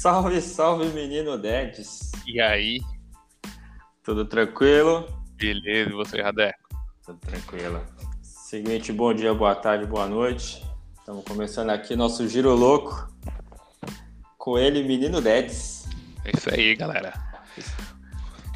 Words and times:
Salve, 0.00 0.40
salve, 0.40 0.86
menino 0.94 1.36
Dedes. 1.36 2.10
E 2.26 2.40
aí? 2.40 2.80
Tudo 4.02 4.24
tranquilo? 4.24 5.06
Beleza, 5.36 5.90
e 5.90 5.92
você, 5.92 6.22
Radeco? 6.22 6.58
Tudo 7.04 7.18
tranquilo. 7.18 7.84
Seguinte, 8.22 8.94
bom 8.94 9.12
dia, 9.12 9.34
boa 9.34 9.54
tarde, 9.54 9.84
boa 9.84 10.06
noite. 10.06 10.64
Estamos 10.98 11.22
começando 11.22 11.68
aqui 11.68 11.94
nosso 11.94 12.26
Giro 12.26 12.54
Louco 12.54 13.12
com 14.38 14.56
ele, 14.56 14.82
menino 14.82 15.20
Dedes. 15.20 15.86
É 16.24 16.30
isso 16.34 16.48
aí, 16.50 16.74
galera. 16.74 17.12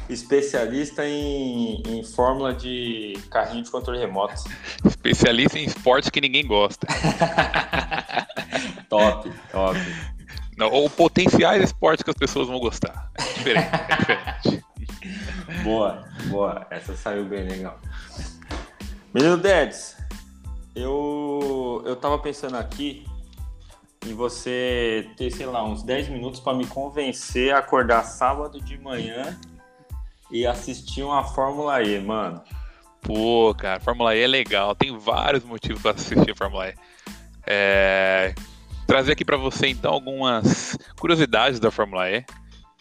Especialista 0.09 1.07
em, 1.07 1.83
em 1.85 2.03
fórmula 2.03 2.55
de 2.55 3.19
carrinho 3.29 3.63
de 3.63 3.69
controle 3.69 3.99
remoto. 3.99 4.41
Especialista 4.83 5.59
em 5.59 5.65
esportes 5.65 6.09
que 6.09 6.19
ninguém 6.19 6.47
gosta. 6.47 6.87
top, 8.89 9.31
top. 9.51 9.77
Não, 10.57 10.71
ou 10.71 10.89
potenciais 10.89 11.63
esportes 11.63 12.03
que 12.03 12.09
as 12.09 12.15
pessoas 12.15 12.47
vão 12.47 12.59
gostar. 12.59 13.11
É 13.17 13.23
diferente, 13.23 13.69
é 13.73 13.95
diferente. 13.97 14.65
boa, 15.63 16.03
boa. 16.27 16.65
Essa 16.69 16.95
saiu 16.95 17.25
bem 17.25 17.43
legal. 17.43 17.79
Menino 19.13 19.37
Dedes, 19.37 19.97
eu, 20.75 21.83
eu 21.85 21.95
tava 21.95 22.19
pensando 22.19 22.55
aqui 22.55 23.05
em 24.05 24.13
você 24.13 25.09
ter, 25.17 25.31
sei 25.31 25.45
lá, 25.45 25.63
uns 25.63 25.83
10 25.83 26.09
minutos 26.09 26.39
para 26.39 26.55
me 26.55 26.67
convencer 26.67 27.53
a 27.53 27.59
acordar 27.59 28.03
sábado 28.03 28.61
de 28.61 28.77
manhã 28.77 29.37
e 30.31 30.45
assistir 30.45 31.03
uma 31.03 31.23
Fórmula 31.23 31.81
E, 31.81 31.99
mano. 31.99 32.41
Pô, 33.01 33.53
cara, 33.57 33.79
Fórmula 33.79 34.15
E 34.15 34.21
é 34.21 34.27
legal. 34.27 34.75
Tem 34.75 34.97
vários 34.97 35.43
motivos 35.43 35.81
para 35.81 35.91
assistir 35.91 36.31
a 36.31 36.35
Fórmula 36.35 36.69
E. 36.69 36.75
É, 37.47 38.33
trazer 38.85 39.13
aqui 39.13 39.25
para 39.25 39.37
você 39.37 39.67
então 39.67 39.93
algumas 39.93 40.77
curiosidades 40.99 41.59
da 41.59 41.71
Fórmula 41.71 42.09
E. 42.09 42.25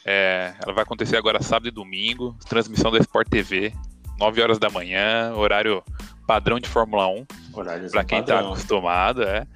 É, 0.05 0.53
ela 0.63 0.75
vai 0.75 0.83
acontecer 0.83 1.17
agora 1.17 1.43
sábado 1.43 1.69
e 1.69 1.71
domingo, 1.71 2.37
transmissão 2.47 2.91
da 2.91 2.99
Sport 2.99 3.29
TV, 3.29 3.73
9 4.19 4.43
horas 4.43 4.59
da 4.59 4.69
manhã, 4.69 5.33
horário 5.35 5.83
padrão 6.27 6.61
de 6.61 6.69
Fórmula 6.69 7.09
1. 7.09 7.27
Para 7.91 8.05
quem 8.05 8.21
está 8.21 8.41
acostumado, 8.41 9.23
é. 9.23 9.47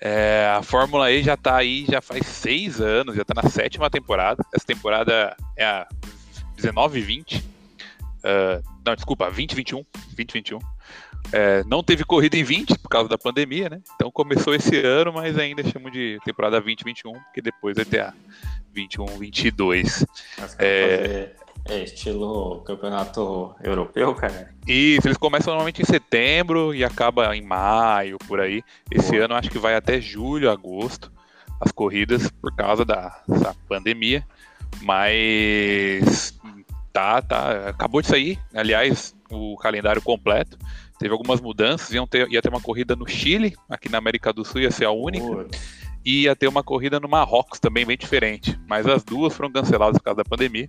é. 0.00 0.54
A 0.54 0.62
Fórmula 0.62 1.10
E 1.10 1.22
já 1.22 1.34
está 1.34 1.56
aí 1.56 1.86
já 1.88 2.00
faz 2.00 2.26
seis 2.26 2.80
anos, 2.80 3.16
já 3.16 3.22
está 3.22 3.34
na 3.40 3.48
sétima 3.48 3.88
temporada. 3.88 4.44
Essa 4.52 4.66
temporada 4.66 5.34
é 5.56 5.64
a 5.64 5.86
19 6.56 6.98
e 6.98 7.02
20. 7.02 7.38
Uh, 7.38 7.42
não, 8.84 8.94
desculpa, 8.94 9.24
2021. 9.26 9.84
2021. 10.14 10.58
É, 11.32 11.64
não 11.64 11.82
teve 11.82 12.04
corrida 12.04 12.36
em 12.36 12.44
20 12.44 12.78
por 12.78 12.88
causa 12.88 13.08
da 13.08 13.18
pandemia, 13.18 13.68
né? 13.68 13.80
Então 13.94 14.10
começou 14.10 14.54
esse 14.54 14.76
ano, 14.78 15.12
mas 15.12 15.38
ainda 15.38 15.68
chamo 15.68 15.90
de 15.90 16.18
temporada 16.24 16.60
2021, 16.60 17.12
porque 17.12 17.40
depois 17.40 17.76
vai 17.76 17.84
ter 17.84 18.00
a 18.00 18.14
21, 18.72 19.06
22. 19.18 20.04
É... 20.58 21.30
é 21.66 21.82
estilo 21.82 22.60
campeonato 22.60 23.54
europeu, 23.62 24.14
cara? 24.14 24.52
Isso, 24.66 25.06
eles 25.06 25.16
começam 25.16 25.52
normalmente 25.52 25.82
em 25.82 25.84
setembro 25.84 26.74
e 26.74 26.84
acaba 26.84 27.34
em 27.36 27.42
maio, 27.42 28.18
por 28.28 28.40
aí. 28.40 28.62
Esse 28.90 29.16
ano 29.16 29.34
acho 29.34 29.50
que 29.50 29.58
vai 29.58 29.74
até 29.74 30.00
julho, 30.00 30.50
agosto, 30.50 31.10
as 31.60 31.72
corridas 31.72 32.30
por 32.30 32.54
causa 32.54 32.84
da, 32.84 33.22
da 33.26 33.54
pandemia. 33.68 34.24
Mas 34.82 36.38
tá, 36.92 37.22
tá. 37.22 37.68
Acabou 37.68 38.02
de 38.02 38.08
sair, 38.08 38.38
aliás, 38.52 39.14
o 39.30 39.56
calendário 39.56 40.02
completo 40.02 40.58
teve 41.04 41.12
algumas 41.12 41.38
mudanças, 41.38 41.92
iam 41.92 42.06
ter, 42.06 42.32
ia 42.32 42.40
ter 42.40 42.48
uma 42.48 42.62
corrida 42.62 42.96
no 42.96 43.06
Chile, 43.06 43.54
aqui 43.68 43.90
na 43.90 43.98
América 43.98 44.32
do 44.32 44.42
Sul 44.42 44.62
ia 44.62 44.70
ser 44.70 44.86
a 44.86 44.90
única, 44.90 45.46
e 46.02 46.22
ia 46.22 46.34
ter 46.34 46.48
uma 46.48 46.62
corrida 46.62 46.98
no 46.98 47.06
Marrocos 47.06 47.60
também 47.60 47.84
bem 47.84 47.94
diferente, 47.94 48.58
mas 48.66 48.86
as 48.86 49.04
duas 49.04 49.36
foram 49.36 49.52
canceladas 49.52 49.98
por 49.98 50.04
causa 50.04 50.16
da 50.16 50.24
pandemia, 50.24 50.66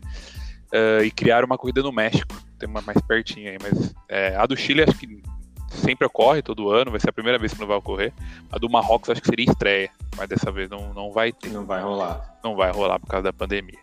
uh, 0.74 1.02
e 1.06 1.10
criaram 1.10 1.46
uma 1.46 1.58
corrida 1.58 1.82
no 1.82 1.90
México, 1.90 2.36
tem 2.60 2.68
uma 2.68 2.82
mais 2.82 3.00
pertinho 3.00 3.50
aí, 3.50 3.58
mas 3.64 3.96
é, 4.10 4.36
a 4.36 4.46
do 4.46 4.58
Chile 4.58 4.84
acho 4.84 4.98
que 4.98 5.24
sempre 5.70 6.06
ocorre 6.06 6.42
todo 6.42 6.70
ano, 6.70 6.92
vai 6.92 7.00
ser 7.00 7.12
a 7.12 7.14
primeira 7.14 7.40
vez 7.40 7.54
que 7.54 7.60
não 7.62 7.68
vai 7.68 7.78
ocorrer, 7.78 8.12
a 8.52 8.58
do 8.58 8.70
Marrocos 8.70 9.10
acho 9.10 9.22
que 9.22 9.30
seria 9.30 9.46
estreia, 9.46 9.90
mas 10.18 10.28
dessa 10.28 10.52
vez 10.52 10.70
não, 10.70 10.94
não 10.94 11.14
vai 11.14 11.32
ter. 11.32 11.48
Não 11.48 11.64
vai 11.64 11.82
rolar. 11.82 12.38
Não 12.44 12.58
vai 12.58 12.74
rolar 12.74 13.00
por 13.00 13.08
causa 13.08 13.24
da 13.24 13.32
pandemia. 13.32 13.80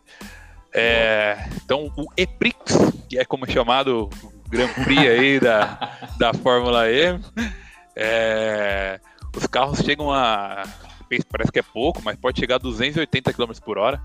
É, 0.74 1.48
então, 1.64 1.90
o 1.96 2.04
EPRIX, 2.14 2.92
que 3.08 3.18
é 3.18 3.24
como 3.24 3.46
é 3.46 3.50
chamado 3.50 4.10
Grand 4.52 4.68
Prix 4.84 4.98
aí 4.98 5.40
da, 5.40 5.96
da 6.18 6.34
Fórmula 6.34 6.90
E. 6.90 7.18
É, 7.96 9.00
os 9.34 9.46
carros 9.46 9.78
chegam 9.78 10.12
a. 10.12 10.62
Parece 11.30 11.50
que 11.50 11.58
é 11.58 11.62
pouco, 11.62 12.02
mas 12.02 12.16
pode 12.16 12.38
chegar 12.38 12.56
a 12.56 12.58
280 12.58 13.32
km 13.32 13.50
por 13.64 13.78
hora. 13.78 14.00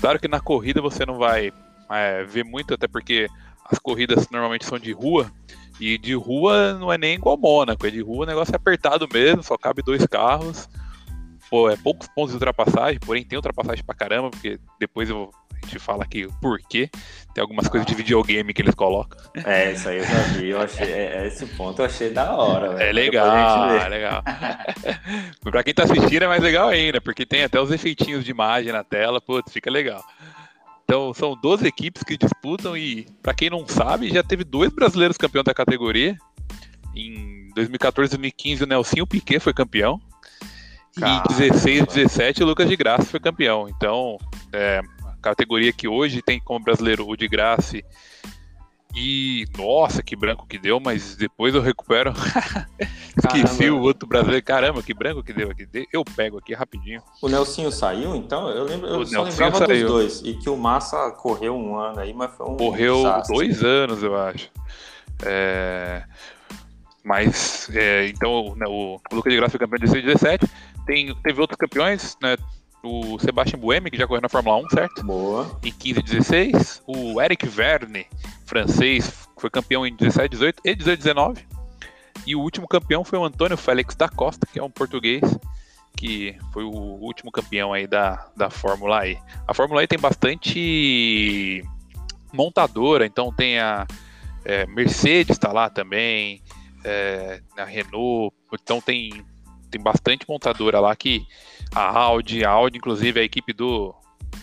Claro 0.00 0.18
que 0.18 0.28
na 0.28 0.40
corrida 0.40 0.82
você 0.82 1.06
não 1.06 1.16
vai 1.16 1.52
é, 1.90 2.24
ver 2.24 2.44
muito, 2.44 2.74
até 2.74 2.88
porque 2.88 3.28
as 3.64 3.78
corridas 3.78 4.28
normalmente 4.30 4.64
são 4.64 4.78
de 4.78 4.92
rua. 4.92 5.32
E 5.80 5.98
de 5.98 6.14
rua 6.14 6.74
não 6.74 6.92
é 6.92 6.98
nem 6.98 7.14
igual 7.14 7.36
Mônaco, 7.36 7.86
é 7.86 7.90
de 7.90 8.00
rua 8.00 8.24
o 8.24 8.26
negócio 8.26 8.52
é 8.52 8.56
apertado 8.56 9.08
mesmo, 9.12 9.42
só 9.42 9.56
cabe 9.56 9.82
dois 9.82 10.06
carros. 10.06 10.68
Pô, 11.50 11.68
é 11.68 11.76
poucos 11.76 12.08
pontos 12.08 12.30
de 12.30 12.36
ultrapassagem, 12.36 12.98
porém 13.00 13.24
tem 13.24 13.36
ultrapassagem 13.36 13.84
pra 13.84 13.94
caramba, 13.94 14.30
porque 14.30 14.58
depois 14.78 15.08
eu 15.08 15.30
gente 15.64 15.78
fala 15.78 16.04
aqui 16.04 16.26
o 16.26 16.32
porquê. 16.40 16.90
Tem 17.34 17.42
algumas 17.42 17.66
ah. 17.66 17.70
coisas 17.70 17.86
de 17.86 17.94
videogame 17.94 18.52
que 18.52 18.62
eles 18.62 18.74
colocam. 18.74 19.18
É, 19.44 19.72
isso 19.72 19.88
aí 19.88 19.98
eu 19.98 20.04
já 20.04 20.22
vi. 20.34 20.48
Eu 20.50 20.60
achei, 20.60 20.86
é, 20.86 21.22
é 21.22 21.26
esse 21.26 21.46
ponto 21.46 21.82
eu 21.82 21.86
achei 21.86 22.10
da 22.10 22.32
hora. 22.32 22.74
Véio. 22.74 22.88
É 22.88 22.92
legal, 22.92 23.70
é 23.70 23.88
legal. 23.88 24.22
pra 25.42 25.62
quem 25.62 25.74
tá 25.74 25.84
assistindo 25.84 26.22
é 26.22 26.28
mais 26.28 26.42
legal 26.42 26.68
ainda, 26.68 27.00
porque 27.00 27.26
tem 27.26 27.44
até 27.44 27.60
os 27.60 27.70
efeitinhos 27.70 28.24
de 28.24 28.30
imagem 28.30 28.72
na 28.72 28.84
tela, 28.84 29.20
putz, 29.20 29.52
fica 29.52 29.70
legal. 29.70 30.04
Então 30.84 31.12
são 31.14 31.34
12 31.34 31.66
equipes 31.66 32.02
que 32.02 32.16
disputam 32.16 32.76
e, 32.76 33.06
para 33.22 33.34
quem 33.34 33.50
não 33.50 33.66
sabe, 33.66 34.10
já 34.10 34.22
teve 34.22 34.44
dois 34.44 34.70
brasileiros 34.70 35.16
campeões 35.16 35.44
da 35.44 35.54
categoria. 35.54 36.16
Em 36.94 37.48
2014 37.54 38.14
e 38.14 38.18
2015 38.18 38.62
o 38.64 38.66
Nelsinho 38.66 39.06
Piquet 39.06 39.40
foi 39.40 39.52
campeão. 39.52 40.00
Caramba. 40.98 41.24
E 41.30 41.34
16 41.34 41.80
e 41.80 41.86
17 41.86 42.42
o 42.42 42.46
Lucas 42.46 42.68
de 42.68 42.76
Graça 42.76 43.04
foi 43.04 43.18
campeão. 43.18 43.68
Então, 43.68 44.18
é, 44.52 44.80
categoria 45.24 45.72
que 45.72 45.88
hoje 45.88 46.22
tem 46.22 46.38
como 46.38 46.64
brasileiro 46.64 47.08
o 47.08 47.16
de 47.16 47.26
Graça. 47.26 47.78
E 48.96 49.44
nossa, 49.58 50.04
que 50.04 50.14
branco 50.14 50.46
que 50.46 50.56
deu, 50.56 50.78
mas 50.78 51.16
depois 51.16 51.52
eu 51.52 51.60
recupero. 51.60 52.12
Esqueci 53.18 53.68
o 53.68 53.80
outro 53.80 54.06
brasileiro. 54.06 54.44
Caramba, 54.44 54.82
que 54.84 54.94
branco 54.94 55.22
que 55.22 55.32
deu 55.32 55.50
aqui. 55.50 55.66
Eu 55.92 56.04
pego 56.04 56.38
aqui 56.38 56.54
rapidinho. 56.54 57.02
O 57.20 57.28
Nelsinho 57.28 57.72
saiu, 57.72 58.14
então? 58.14 58.48
Eu 58.50 58.64
lembro, 58.64 58.86
eu 58.86 59.00
o 59.00 59.06
só 59.06 59.24
Nelsinho 59.24 59.46
lembrava 59.46 59.66
saiu. 59.66 59.80
dos 59.80 59.90
dois. 59.90 60.22
E 60.22 60.34
que 60.34 60.48
o 60.48 60.56
Massa 60.56 61.10
correu 61.10 61.56
um 61.56 61.76
ano 61.76 62.00
aí, 62.00 62.14
mas 62.14 62.36
foi 62.36 62.46
um. 62.46 62.56
Correu 62.56 62.98
desastre. 62.98 63.34
dois 63.34 63.64
anos, 63.64 64.02
eu 64.02 64.16
acho. 64.16 64.48
É... 65.24 66.04
Mas, 67.02 67.68
é, 67.74 68.06
então, 68.06 68.54
né, 68.56 68.66
o, 68.66 69.00
o 69.12 69.14
Lucas 69.14 69.32
de 69.32 69.36
Graça 69.36 69.50
foi 69.50 69.60
campeão 69.60 69.78
de 69.78 69.92
16 69.92 70.04
17. 70.04 70.46
Tem, 70.86 71.14
teve 71.16 71.40
outros 71.40 71.56
campeões, 71.58 72.16
né? 72.22 72.36
O 72.84 73.18
Sebastian 73.18 73.58
Buemi, 73.58 73.90
que 73.90 73.96
já 73.96 74.06
correu 74.06 74.22
na 74.22 74.28
Fórmula 74.28 74.56
1, 74.58 74.70
certo? 74.70 75.04
Boa. 75.04 75.58
Em 75.62 75.72
15 75.72 76.00
e 76.00 76.02
16. 76.02 76.82
O 76.86 77.20
Eric 77.20 77.46
Verne, 77.46 78.06
francês, 78.46 79.28
foi 79.38 79.50
campeão 79.50 79.86
em 79.86 79.94
17, 79.94 80.28
18 80.30 80.62
e 80.64 80.74
18, 80.74 80.98
19. 80.98 81.46
E 82.26 82.36
o 82.36 82.40
último 82.40 82.66
campeão 82.68 83.04
foi 83.04 83.18
o 83.18 83.24
Antônio 83.24 83.56
Félix 83.56 83.94
da 83.94 84.08
Costa, 84.08 84.46
que 84.46 84.58
é 84.58 84.62
um 84.62 84.70
português, 84.70 85.22
que 85.96 86.36
foi 86.52 86.64
o 86.64 86.70
último 86.70 87.30
campeão 87.30 87.72
aí 87.72 87.86
da, 87.86 88.26
da 88.36 88.50
Fórmula 88.50 89.06
E. 89.06 89.18
A 89.46 89.54
Fórmula 89.54 89.82
E 89.82 89.86
tem 89.86 89.98
bastante 89.98 91.62
montadora, 92.32 93.06
então 93.06 93.32
tem 93.32 93.58
a 93.58 93.86
é, 94.44 94.66
Mercedes 94.66 95.36
está 95.36 95.52
lá 95.52 95.70
também, 95.70 96.42
é, 96.84 97.40
a 97.56 97.64
Renault, 97.64 98.34
então 98.52 98.80
tem, 98.80 99.24
tem 99.70 99.80
bastante 99.80 100.26
montadora 100.28 100.80
lá 100.80 100.94
que 100.94 101.26
a 101.74 101.98
Audi, 101.98 102.44
a 102.44 102.50
Audi, 102.50 102.78
inclusive, 102.78 103.18
é 103.18 103.22
a 103.22 103.26
equipe 103.26 103.52
do, 103.52 103.94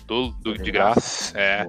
do, 0.06 0.32
do 0.32 0.58
de 0.58 0.72
graça. 0.72 1.38
É. 1.38 1.66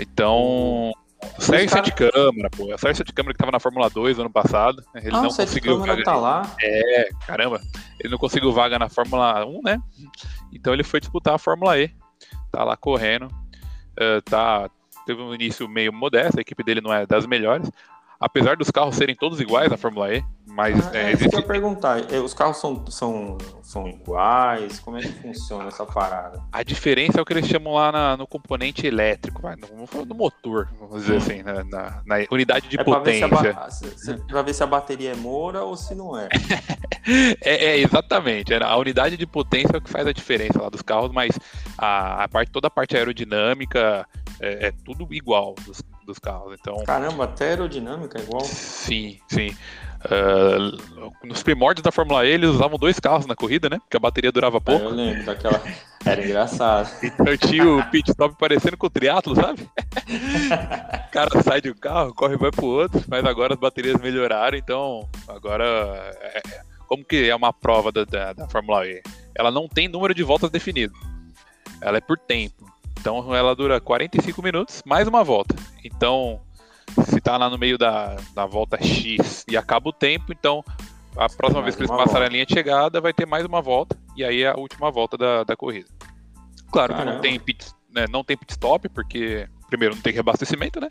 Então, 0.00 0.92
o 1.38 1.40
Sérgio 1.40 1.70
cara... 1.70 1.82
de 1.82 1.92
Câmara, 1.92 2.50
pô. 2.50 2.74
O 2.74 2.78
Sérgio 2.78 3.04
de 3.04 3.12
Câmara 3.12 3.34
que 3.34 3.38
tava 3.38 3.52
na 3.52 3.60
Fórmula 3.60 3.88
2 3.88 4.18
ano 4.18 4.30
passado. 4.30 4.82
Né? 4.94 5.02
Ele 5.04 5.16
ah, 5.16 5.22
não 5.22 5.30
conseguiu 5.30 5.78
vaga. 5.78 6.02
Tá 6.02 6.16
lá. 6.16 6.56
É, 6.60 7.08
caramba. 7.26 7.60
Ele 8.00 8.10
não 8.10 8.18
conseguiu 8.18 8.52
vaga 8.52 8.78
na 8.78 8.88
Fórmula 8.88 9.44
1, 9.44 9.60
né? 9.62 9.78
Então 10.52 10.72
ele 10.72 10.82
foi 10.82 11.00
disputar 11.00 11.34
a 11.34 11.38
Fórmula 11.38 11.78
E. 11.78 11.94
Tá 12.50 12.64
lá 12.64 12.76
correndo. 12.76 13.26
Uh, 13.26 14.22
tá, 14.24 14.68
teve 15.06 15.20
um 15.20 15.34
início 15.34 15.68
meio 15.68 15.92
modesto, 15.92 16.38
a 16.38 16.40
equipe 16.40 16.64
dele 16.64 16.80
não 16.80 16.92
é 16.92 17.06
das 17.06 17.26
melhores. 17.26 17.70
Apesar 18.22 18.56
dos 18.56 18.70
carros 18.70 18.94
serem 18.94 19.16
todos 19.16 19.40
iguais 19.40 19.68
na 19.68 19.76
Fórmula 19.76 20.14
E, 20.14 20.24
mas 20.46 20.86
ah, 20.88 20.96
é, 20.96 21.02
é, 21.04 21.12
isso 21.12 21.28
que 21.28 21.34
eu 21.34 21.40
ia 21.40 21.46
perguntar. 21.46 22.12
É, 22.12 22.18
os 22.18 22.34
carros 22.34 22.58
são, 22.58 22.84
são, 22.88 23.38
são 23.62 23.88
iguais? 23.88 24.78
Como 24.80 24.98
é 24.98 25.00
que 25.00 25.08
funciona 25.08 25.68
essa 25.68 25.86
parada? 25.86 26.42
A 26.52 26.62
diferença 26.62 27.18
é 27.18 27.22
o 27.22 27.24
que 27.24 27.32
eles 27.32 27.46
chamam 27.46 27.72
lá 27.72 27.90
na, 27.90 28.16
no 28.18 28.26
componente 28.26 28.86
elétrico, 28.86 29.40
vai, 29.40 29.56
no, 29.56 30.04
no 30.04 30.14
motor, 30.14 30.68
vamos 30.78 31.02
dizer 31.02 31.16
assim, 31.16 31.42
na, 31.42 31.64
na, 31.64 32.02
na, 32.04 32.16
unidade 32.30 32.68
de 32.68 32.78
é 32.78 32.84
potência. 32.84 33.28
Para 33.28 34.42
ver 34.42 34.54
se 34.54 34.62
a 34.62 34.66
bateria 34.66 35.12
é 35.12 35.16
moura 35.16 35.62
ou 35.62 35.76
se 35.76 35.94
não 35.94 36.18
é. 36.18 36.28
é, 37.42 37.66
é, 37.66 37.78
exatamente. 37.78 38.52
A 38.54 38.76
unidade 38.76 39.16
de 39.16 39.26
potência 39.26 39.74
é 39.74 39.78
o 39.78 39.82
que 39.82 39.90
faz 39.90 40.06
a 40.06 40.12
diferença 40.12 40.60
lá 40.60 40.68
dos 40.68 40.82
carros, 40.82 41.10
mas 41.12 41.38
a, 41.78 42.24
a 42.24 42.28
parte, 42.28 42.52
toda 42.52 42.66
a 42.68 42.70
parte 42.70 42.94
aerodinâmica 42.94 44.06
é, 44.38 44.66
é 44.66 44.72
tudo 44.84 45.12
igual 45.14 45.54
dos, 45.64 45.82
dos 46.04 46.18
carros. 46.18 46.56
Então, 46.58 46.82
Caramba, 46.84 47.24
até 47.24 47.48
aerodinâmica 47.48 48.18
é 48.18 48.22
igual? 48.22 48.44
Sim, 48.44 49.18
sim. 49.28 49.56
Uh, 50.04 51.26
nos 51.26 51.42
primórdios 51.42 51.82
da 51.82 51.92
Fórmula 51.92 52.26
E, 52.26 52.30
eles 52.30 52.50
usavam 52.50 52.76
dois 52.76 52.98
carros 52.98 53.24
na 53.26 53.36
corrida, 53.36 53.68
né? 53.68 53.78
Porque 53.78 53.96
a 53.96 54.00
bateria 54.00 54.32
durava 54.32 54.60
pouco. 54.60 54.84
eu 54.84 54.90
lembro 54.90 55.24
daquela. 55.24 55.62
Era 56.04 56.24
engraçado. 56.24 56.90
Então 57.02 57.36
tinha 57.36 57.64
o 57.64 57.84
pit 57.90 58.10
stop 58.10 58.34
parecendo 58.36 58.76
com 58.76 58.88
o 58.88 58.90
triatlo, 58.90 59.36
sabe? 59.36 59.62
o 61.08 61.10
cara 61.12 61.42
sai 61.42 61.60
de 61.60 61.70
um 61.70 61.74
carro, 61.74 62.12
corre 62.12 62.34
e 62.34 62.38
vai 62.38 62.50
pro 62.50 62.66
outro, 62.66 63.04
mas 63.06 63.24
agora 63.24 63.54
as 63.54 63.60
baterias 63.60 64.00
melhoraram, 64.00 64.58
então 64.58 65.08
agora. 65.28 65.64
É, 66.20 66.38
é 66.38 66.72
como 66.88 67.04
que 67.04 67.26
é 67.26 67.34
uma 67.34 67.54
prova 67.54 67.90
da, 67.90 68.04
da, 68.04 68.32
da 68.34 68.48
Fórmula 68.48 68.86
E? 68.86 69.00
Ela 69.34 69.50
não 69.50 69.66
tem 69.66 69.88
número 69.88 70.14
de 70.14 70.22
voltas 70.22 70.50
definido. 70.50 70.92
Ela 71.80 71.96
é 71.96 72.00
por 72.02 72.18
tempo. 72.18 72.70
Então 73.02 73.34
ela 73.34 73.52
dura 73.56 73.80
45 73.80 74.40
minutos 74.40 74.80
mais 74.86 75.08
uma 75.08 75.24
volta. 75.24 75.56
Então 75.84 76.40
se 77.04 77.20
tá 77.20 77.36
lá 77.36 77.50
no 77.50 77.58
meio 77.58 77.76
da, 77.76 78.14
da 78.32 78.46
volta 78.46 78.80
X 78.80 79.44
e 79.50 79.56
acaba 79.56 79.88
o 79.88 79.92
tempo, 79.92 80.32
então 80.32 80.64
a 81.16 81.28
próxima 81.28 81.60
mais 81.62 81.74
vez 81.74 81.74
que 81.74 81.82
eles 81.82 81.90
passarem 81.90 82.28
a 82.28 82.30
linha 82.30 82.46
de 82.46 82.54
chegada 82.54 83.00
vai 83.00 83.12
ter 83.12 83.26
mais 83.26 83.44
uma 83.44 83.60
volta 83.60 83.98
e 84.16 84.22
aí 84.22 84.44
é 84.44 84.50
a 84.50 84.56
última 84.56 84.88
volta 84.88 85.18
da, 85.18 85.42
da 85.42 85.56
corrida. 85.56 85.88
Claro 86.70 86.94
Caramba. 86.94 87.10
que 87.10 87.14
não 87.16 87.20
tem, 87.20 87.40
pit, 87.40 87.66
né, 87.92 88.06
não 88.08 88.22
tem 88.22 88.36
pit 88.36 88.52
stop, 88.52 88.88
porque 88.90 89.48
primeiro 89.68 89.96
não 89.96 90.02
tem 90.02 90.12
reabastecimento, 90.12 90.80
né? 90.80 90.88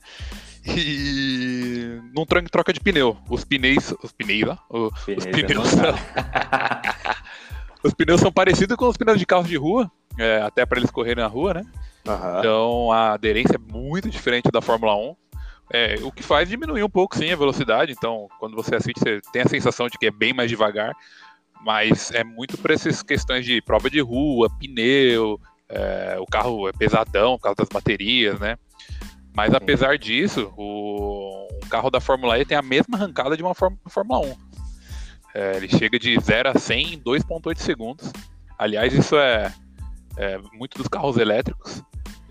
E 0.66 1.98
não 2.14 2.26
troca 2.26 2.74
de 2.74 2.82
pneu. 2.82 3.18
Os 3.30 3.46
pneus. 3.46 3.94
Os 4.04 4.12
pneus, 4.12 4.58
os, 4.70 4.92
os 5.08 5.26
pneus 5.26 5.68
são. 5.70 5.96
os 7.84 7.94
pneus 7.94 8.20
são 8.20 8.32
parecidos 8.34 8.76
com 8.76 8.90
os 8.90 8.98
pneus 8.98 9.18
de 9.18 9.26
carro 9.26 9.46
de 9.46 9.56
rua, 9.56 9.90
é, 10.18 10.42
até 10.42 10.66
para 10.66 10.78
eles 10.78 10.92
correrem 10.92 11.24
na 11.24 11.30
rua, 11.30 11.54
né? 11.54 11.66
Uhum. 12.08 12.40
Então 12.40 12.92
a 12.92 13.14
aderência 13.14 13.56
é 13.56 13.74
muito 13.74 14.10
diferente 14.10 14.50
da 14.52 14.62
Fórmula 14.62 14.96
1. 14.96 15.16
É, 15.74 15.96
o 16.04 16.12
que 16.12 16.22
faz 16.22 16.50
diminuir 16.50 16.84
um 16.84 16.90
pouco, 16.90 17.18
sim, 17.18 17.32
a 17.32 17.36
velocidade. 17.36 17.94
Então, 17.94 18.28
quando 18.40 18.56
você 18.56 18.76
assiste, 18.76 19.00
você 19.00 19.22
tem 19.32 19.44
a 19.44 19.48
sensação 19.48 19.88
de 19.88 19.98
que 19.98 20.08
é 20.08 20.12
bem 20.12 20.34
mais 20.34 20.50
devagar. 20.50 20.94
Mas 21.64 22.12
é 22.12 22.24
muito 22.24 22.58
para 22.58 22.74
essas 22.74 23.02
questões 23.02 23.46
de 23.46 23.62
prova 23.62 23.90
de 23.90 24.02
rua, 24.02 24.50
pneu, 24.60 25.40
é, 25.70 26.18
o 26.20 26.26
carro 26.26 26.68
é 26.68 26.74
pesadão 26.74 27.38
por 27.38 27.44
causa 27.44 27.58
das 27.58 27.70
baterias, 27.70 28.40
né? 28.40 28.58
Mas 29.34 29.54
apesar 29.54 29.98
disso, 29.98 30.54
o, 30.58 31.48
o 31.64 31.70
carro 31.70 31.90
da 31.90 32.02
Fórmula 32.02 32.38
E 32.38 32.46
tem 32.46 32.58
a 32.58 32.62
mesma 32.62 32.98
arrancada 32.98 33.38
de 33.38 33.44
uma 33.44 33.56
Fórmula 33.56 34.20
1. 34.20 34.36
É, 35.34 35.56
ele 35.56 35.70
chega 35.70 35.98
de 35.98 36.20
0 36.20 36.50
a 36.50 36.60
100 36.60 36.94
em 36.96 37.00
2,8 37.00 37.58
segundos. 37.58 38.12
Aliás, 38.58 38.94
isso 38.94 39.16
é, 39.16 39.54
é 40.18 40.38
muito 40.54 40.78
dos 40.78 40.90
carros 40.90 41.16
elétricos. 41.16 41.82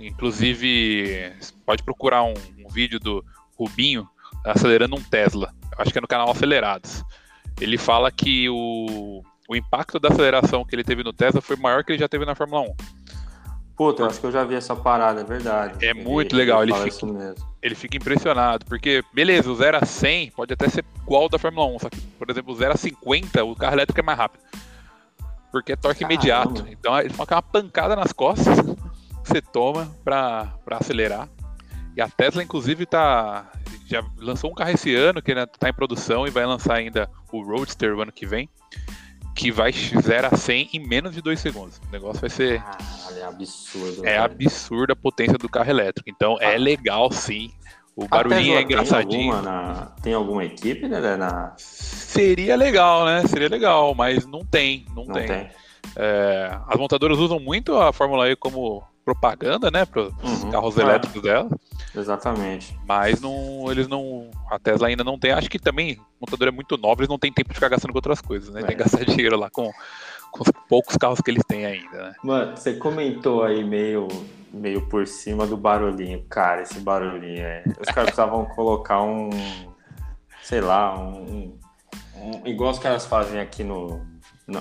Inclusive, 0.01 1.33
pode 1.65 1.83
procurar 1.83 2.23
um, 2.23 2.35
um 2.59 2.69
vídeo 2.69 2.99
do 2.99 3.25
Rubinho 3.59 4.09
acelerando 4.45 4.97
um 4.97 5.03
Tesla. 5.03 5.53
Acho 5.79 5.93
que 5.93 5.99
é 5.99 6.01
no 6.01 6.09
canal 6.09 6.31
Acelerados. 6.31 7.05
Ele 7.61 7.77
fala 7.77 8.11
que 8.11 8.49
o, 8.49 9.23
o 9.49 9.57
impacto 9.57 9.99
da 9.99 10.09
aceleração 10.09 10.65
que 10.65 10.75
ele 10.75 10.85
teve 10.85 11.03
no 11.03 11.13
Tesla 11.13 11.41
foi 11.41 11.57
maior 11.57 11.85
que 11.85 11.93
ele 11.93 11.99
já 11.99 12.09
teve 12.09 12.25
na 12.25 12.35
Fórmula 12.35 12.63
1. 12.63 12.75
Puta, 13.77 14.03
eu 14.03 14.07
acho 14.07 14.21
que 14.21 14.27
eu 14.27 14.33
já 14.33 14.45
vi 14.45 14.55
essa 14.55 14.77
parada, 14.77 15.23
é 15.23 15.25
verdade. 15.25 15.85
É 15.85 15.95
muito 15.95 16.35
ele, 16.35 16.43
legal, 16.43 16.63
ele, 16.63 16.73
ele 16.73 16.91
fica, 16.91 17.35
ele 17.63 17.75
fica 17.75 17.97
impressionado, 17.97 18.67
porque, 18.67 19.03
beleza, 19.13 19.51
o 19.51 19.55
0 19.55 19.79
a 19.81 19.87
100 19.87 20.33
pode 20.33 20.53
até 20.53 20.69
ser 20.69 20.85
igual 21.03 21.23
ao 21.23 21.29
da 21.31 21.39
Fórmula 21.39 21.67
1, 21.77 21.79
só 21.79 21.89
que, 21.89 21.99
por 21.99 22.29
exemplo, 22.29 22.53
o 22.53 22.57
0 22.57 22.75
a 22.75 22.77
50, 22.77 23.43
o 23.43 23.57
carro 23.57 23.75
elétrico 23.75 23.99
é 23.99 24.03
mais 24.03 24.19
rápido. 24.19 24.43
Porque 25.51 25.73
é 25.73 25.77
torque 25.77 26.01
Caramba. 26.01 26.15
imediato. 26.15 26.67
Então 26.71 26.99
ele 27.01 27.09
fica 27.09 27.35
uma 27.35 27.43
pancada 27.43 27.97
nas 27.97 28.13
costas 28.13 28.59
você 29.25 29.41
toma 29.41 29.95
para 30.05 30.53
acelerar. 30.71 31.29
E 31.97 32.01
a 32.01 32.09
Tesla, 32.09 32.43
inclusive, 32.43 32.87
tá, 32.87 33.51
já 33.87 34.05
lançou 34.19 34.51
um 34.51 34.55
carro 34.55 34.71
esse 34.71 34.95
ano 34.95 35.21
que 35.21 35.33
está 35.33 35.69
em 35.69 35.75
produção 35.75 36.27
e 36.27 36.31
vai 36.31 36.47
lançar 36.47 36.75
ainda 36.75 37.11
o 37.33 37.43
Roadster 37.43 37.95
o 37.95 38.01
ano 38.01 38.13
que 38.13 38.25
vem, 38.25 38.49
que 39.35 39.51
vai 39.51 39.73
0 39.73 40.29
a 40.31 40.37
100 40.37 40.71
em 40.73 40.81
menos 40.81 41.13
de 41.13 41.21
2 41.21 41.39
segundos. 41.41 41.81
O 41.89 41.91
negócio 41.91 42.21
vai 42.21 42.31
ser. 42.31 42.63
Ah, 42.65 42.79
é 43.17 43.25
absurdo. 43.25 44.07
É 44.07 44.19
absurda 44.19 44.93
a 44.93 44.97
potência 44.97 45.37
do 45.37 45.49
carro 45.49 45.71
elétrico. 45.71 46.09
Então 46.09 46.37
é 46.41 46.47
ah. 46.47 46.53
é 46.53 46.59
legal, 46.59 47.11
sim. 47.11 47.51
O 47.97 48.07
barulhinho 48.07 48.57
é 48.57 48.63
engraçadinho. 48.63 49.11
Tem 49.11 49.31
alguma, 49.31 49.43
na... 49.43 49.87
tem 50.03 50.15
alguma 50.15 50.45
equipe, 50.45 50.89
né? 50.89 51.17
Na... 51.17 51.53
Seria 51.57 52.57
legal, 52.57 53.05
né? 53.05 53.27
Seria 53.27 53.49
legal, 53.49 53.95
mas 53.95 54.25
não 54.25 54.45
tem. 54.45 54.87
Não, 54.95 55.05
não 55.05 55.15
tem. 55.15 55.27
tem. 55.27 55.51
É, 55.97 56.59
as 56.69 56.79
montadoras 56.79 57.19
usam 57.19 57.41
muito 57.41 57.77
a 57.77 57.93
Fórmula 57.93 58.31
E 58.31 58.37
como 58.37 58.83
propaganda, 59.05 59.71
né, 59.71 59.85
para 59.85 60.03
os 60.03 60.43
uhum, 60.43 60.51
carros 60.51 60.77
elétricos 60.77 61.23
dela. 61.23 61.49
Exatamente. 61.95 62.79
Mas 62.87 63.21
não, 63.21 63.71
eles 63.71 63.89
não. 63.89 64.31
A 64.51 64.59
Tesla 64.59 64.89
ainda 64.89 65.03
não 65.03 65.19
tem. 65.19 65.33
Acho 65.33 65.51
que 65.51 65.59
também 65.59 65.99
montadora 66.21 66.51
é 66.51 66.53
muito 66.53 66.77
nova, 66.77 67.01
eles 67.01 67.09
não 67.09 67.19
tem 67.19 67.33
tempo 67.33 67.49
de 67.49 67.55
ficar 67.55 67.69
gastando 67.69 67.93
com 67.93 67.99
outras 67.99 68.21
coisas, 68.21 68.51
né? 68.51 68.61
É. 68.61 68.65
Tem 68.65 68.77
que 68.77 68.83
gastar 68.83 69.05
dinheiro 69.07 69.39
lá 69.39 69.51
com, 69.51 69.71
com 70.31 70.43
os 70.43 70.53
poucos 70.69 70.97
carros 70.97 71.21
que 71.21 71.31
eles 71.31 71.43
têm 71.47 71.65
ainda, 71.65 71.97
né? 71.97 72.15
Mano, 72.23 72.57
você 72.57 72.75
comentou 72.75 73.43
aí 73.43 73.65
meio, 73.65 74.07
meio 74.53 74.87
por 74.89 75.07
cima 75.07 75.47
do 75.47 75.57
barulhinho. 75.57 76.23
Cara, 76.29 76.63
esse 76.63 76.79
barulhinho 76.81 77.43
é. 77.43 77.65
Os 77.81 77.89
caras 77.89 78.11
precisavam 78.11 78.45
colocar 78.55 79.03
um. 79.03 79.31
Sei 80.43 80.61
lá, 80.61 80.99
um, 80.99 81.59
um. 82.17 82.47
Igual 82.47 82.71
os 82.71 82.79
caras 82.79 83.07
fazem 83.07 83.41
aqui 83.41 83.65
no, 83.65 84.01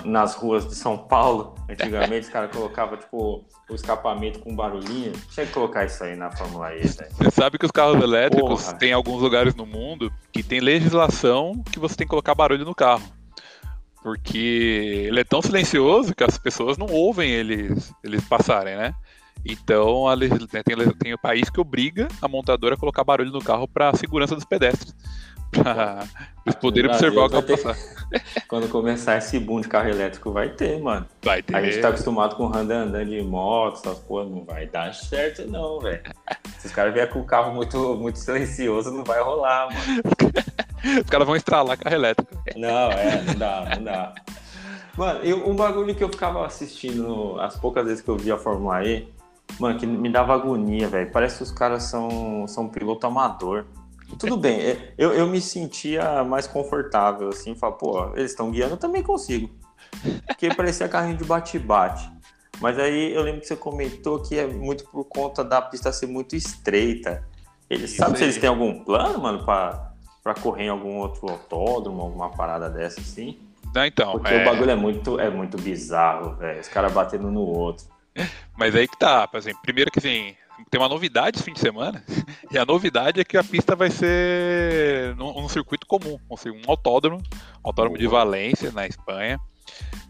nas 0.06 0.36
ruas 0.36 0.68
de 0.68 0.76
São 0.76 0.98
Paulo, 0.98 1.56
antigamente 1.70 2.28
os 2.28 2.30
caras 2.30 2.52
colocavam 2.52 2.98
tipo 2.98 3.46
o 3.70 3.76
escapamento 3.76 4.40
com 4.40 4.56
barulhinho. 4.56 5.12
Tinha 5.32 5.46
que 5.46 5.52
colocar 5.52 5.86
isso 5.86 6.04
aí 6.04 6.16
na 6.16 6.32
Fórmula 6.32 6.74
E, 6.76 6.80
velho. 6.80 7.12
Você 7.12 7.32
sabe 7.32 7.58
que 7.58 7.66
os 7.66 7.72
carros 7.72 8.02
elétricos 8.02 8.64
Porra. 8.64 8.78
tem 8.78 8.94
alguns 8.94 9.22
lugares 9.22 9.56
no 9.56 9.66
mundo 9.66 10.12
que 10.32 10.42
tem 10.42 10.60
legislação 10.60 11.64
que 11.72 11.80
você 11.80 11.96
tem 11.96 12.08
que 12.08 12.10
colocar 12.10 12.34
barulho 12.34 12.66
no 12.66 12.76
carro. 12.76 13.04
Porque 14.02 15.06
ele 15.08 15.20
é 15.20 15.24
tão 15.24 15.42
silencioso 15.42 16.16
que 16.16 16.24
as 16.24 16.38
pessoas 16.38 16.78
não 16.78 16.88
ouvem 16.88 17.30
eles, 17.30 17.94
eles 18.04 18.24
passarem, 18.24 18.76
né? 18.76 18.94
Então 19.46 20.08
a, 20.08 20.18
tem, 20.18 20.64
tem 20.98 21.14
o 21.14 21.20
país 21.20 21.50
que 21.50 21.60
obriga 21.60 22.08
a 22.22 22.28
montadora 22.28 22.76
a 22.76 22.78
colocar 22.78 23.04
barulho 23.04 23.32
no 23.32 23.42
carro 23.42 23.68
para 23.68 23.90
a 23.90 23.96
segurança 23.96 24.36
dos 24.36 24.46
pedestres 24.46 24.94
pra 25.52 26.08
eles 26.46 26.56
poderem 26.56 26.90
observar 26.90 27.26
o 27.26 27.30
que 27.30 27.36
vai 27.36 27.58
passar. 27.58 27.76
Quando 28.48 28.68
começar 28.70 29.18
esse 29.18 29.40
boom 29.40 29.62
de 29.62 29.68
carro 29.68 29.90
elétrico, 29.90 30.32
vai 30.32 30.50
ter, 30.50 30.80
mano. 30.82 31.06
Vai 31.24 31.44
ter. 31.44 31.56
A 31.56 31.62
gente 31.64 31.80
tá 31.80 31.90
acostumado 31.90 32.36
com 32.36 32.48
Honda 32.48 32.78
andando 32.78 33.10
de 33.10 33.22
moto, 33.22 33.80
essas 33.80 34.00
porra, 34.00 34.26
não 34.26 34.44
vai 34.44 34.66
dar 34.66 34.94
certo, 34.94 35.46
não, 35.48 35.80
velho. 35.80 36.02
Se 36.58 36.68
os 36.68 36.74
caras 36.74 36.94
vierem 36.94 37.12
com 37.12 37.20
o 37.20 37.26
carro 37.26 37.54
muito, 37.54 37.96
muito 37.96 38.18
silencioso, 38.18 38.92
não 38.92 39.04
vai 39.04 39.22
rolar, 39.22 39.70
mano. 39.72 40.02
os 41.04 41.10
caras 41.10 41.28
vão 41.28 41.36
estralar 41.36 41.78
carro 41.78 41.96
elétrico. 41.96 42.32
Não, 42.56 42.92
é, 42.92 43.22
não 43.22 43.36
dá, 43.36 43.76
não 43.76 43.84
dá. 43.84 44.16
Mano, 44.98 45.20
eu, 45.24 45.48
um 45.48 45.56
bagulho 45.56 45.96
que 45.96 46.04
eu 46.04 46.10
ficava 46.10 46.46
assistindo 46.46 47.40
as 47.40 47.56
poucas 47.56 47.86
vezes 47.86 48.02
que 48.02 48.10
eu 48.10 48.18
vi 48.18 48.32
a 48.32 48.38
Fórmula 48.38 48.84
E, 48.84 49.08
mano, 49.60 49.80
que 49.80 49.86
me 49.86 50.10
dava 50.10 50.34
agonia, 50.34 50.90
velho. 50.90 51.10
Parece 51.12 51.38
que 51.38 51.44
os 51.44 51.52
caras 51.52 51.84
são, 51.84 52.46
são 52.48 52.68
piloto 52.68 53.08
amador. 53.08 53.66
Tudo 54.18 54.38
bem, 54.38 54.60
é, 54.60 54.94
eu, 54.98 55.14
eu 55.14 55.28
me 55.28 55.40
sentia 55.40 56.24
mais 56.24 56.48
confortável, 56.48 57.30
assim, 57.30 57.56
falar, 57.56 57.74
pô, 57.74 58.12
eles 58.16 58.32
estão 58.32 58.50
guiando, 58.50 58.74
eu 58.74 58.78
também 58.78 59.04
consigo. 59.04 59.50
Porque 60.26 60.54
parecia 60.54 60.88
carrinho 60.90 61.18
de 61.18 61.24
bate-bate. 61.24 62.10
Mas 62.60 62.78
aí 62.78 63.14
eu 63.14 63.22
lembro 63.22 63.42
que 63.42 63.48
você 63.48 63.56
comentou 63.56 64.20
que 64.20 64.38
é 64.38 64.46
muito 64.46 64.84
por 64.86 65.06
conta 65.06 65.44
da 65.44 65.62
pista 65.62 65.92
ser 65.92 66.08
muito 66.08 66.36
estreita. 66.36 67.24
Eles 67.70 67.92
sabem 67.92 68.16
se 68.16 68.24
eles 68.24 68.38
têm 68.38 68.50
algum 68.50 68.84
plano, 68.84 69.20
mano, 69.20 69.46
pra, 69.46 69.94
pra 70.24 70.34
correr 70.34 70.64
em 70.64 70.70
algum 70.70 70.98
outro 70.98 71.30
autódromo, 71.30 72.02
alguma 72.02 72.30
parada 72.30 72.70
dessa 72.70 73.00
assim? 73.00 73.40
Não, 73.74 73.86
então. 73.86 74.14
Porque 74.14 74.34
é... 74.34 74.42
o 74.42 74.46
bagulho 74.46 74.72
é 74.72 74.76
muito, 74.76 75.20
é 75.20 75.30
muito 75.30 75.58
bizarro, 75.58 76.36
velho. 76.36 76.60
Os 76.60 76.68
caras 76.68 76.92
batendo 76.92 77.30
no 77.32 77.42
outro. 77.42 77.86
Mas 78.58 78.76
aí 78.76 78.88
que 78.88 78.98
tá, 78.98 79.28
por 79.28 79.38
exemplo, 79.38 79.62
primeiro 79.62 79.92
que 79.92 80.00
assim, 80.00 80.36
tem 80.70 80.80
uma 80.80 80.90
novidade 80.90 81.38
esse 81.38 81.44
fim 81.44 81.54
de 81.54 81.60
semana, 81.60 82.04
e 82.52 82.58
a 82.58 82.66
novidade 82.66 83.20
é 83.20 83.24
que 83.24 83.38
a 83.38 83.44
pista 83.44 83.76
vai 83.76 83.90
ser 83.90 85.16
num, 85.16 85.34
num 85.34 85.50
circuito 85.50 85.86
comum, 85.88 86.20
um 86.30 86.62
autódromo, 86.70 87.22
autódromo 87.64 87.98
de 87.98 88.08
Valência, 88.08 88.72
na 88.72 88.86
Espanha. 88.86 89.40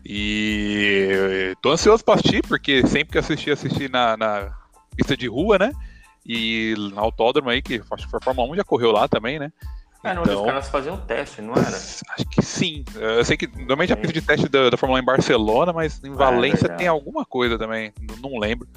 E 0.05 1.55
tô 1.61 1.71
ansioso 1.71 2.03
para 2.03 2.15
assistir, 2.15 2.41
porque 2.47 2.85
sempre 2.87 3.13
que 3.13 3.17
assisti, 3.17 3.51
assisti 3.51 3.89
na, 3.89 4.15
na 4.15 4.55
pista 4.95 5.15
de 5.15 5.27
rua, 5.27 5.57
né? 5.57 5.71
E 6.25 6.73
na 6.93 7.01
autódromo 7.01 7.49
aí, 7.49 7.61
que 7.61 7.81
acho 7.91 8.09
que 8.09 8.15
a 8.15 8.21
Fórmula 8.21 8.51
1 8.53 8.55
já 8.57 8.63
correu 8.63 8.91
lá 8.91 9.07
também, 9.07 9.39
né? 9.39 9.51
É, 10.03 10.13
não, 10.13 10.21
então, 10.21 10.41
os 10.41 10.45
caras 10.45 10.69
faziam 10.69 10.97
teste, 10.97 11.41
não 11.41 11.53
era? 11.53 11.67
Acho 11.67 12.25
que 12.29 12.41
sim. 12.41 12.85
Eu 12.95 13.25
sei 13.25 13.35
que 13.35 13.47
normalmente 13.47 13.91
a 13.91 13.97
pista 13.97 14.13
de 14.13 14.21
teste 14.21 14.47
da, 14.47 14.69
da 14.69 14.77
Fórmula 14.77 14.99
1 14.99 15.03
em 15.03 15.05
Barcelona, 15.05 15.73
mas 15.73 16.01
em 16.03 16.11
ah, 16.11 16.13
é 16.13 16.15
Valência 16.15 16.67
é 16.67 16.75
tem 16.75 16.87
alguma 16.87 17.25
coisa 17.25 17.57
também, 17.57 17.91
não, 17.99 18.31
não 18.31 18.39
lembro. 18.39 18.67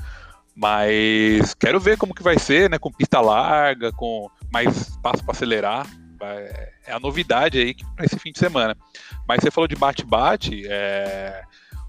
Mas 0.54 1.54
quero 1.54 1.80
ver 1.80 1.96
como 1.96 2.14
que 2.14 2.22
vai 2.22 2.38
ser, 2.38 2.68
né? 2.68 2.78
Com 2.78 2.92
pista 2.92 3.20
larga, 3.20 3.90
com 3.92 4.28
mais 4.52 4.88
espaço 4.88 5.24
para 5.24 5.32
acelerar. 5.32 5.86
É 6.86 6.92
a 6.92 7.00
novidade 7.00 7.58
aí 7.58 7.74
para 7.96 8.04
esse 8.04 8.18
fim 8.18 8.30
de 8.30 8.38
semana. 8.38 8.76
Mas 9.26 9.40
você 9.40 9.50
falou 9.50 9.66
de 9.66 9.74
bate-bate, 9.74 10.64
é... 10.66 11.42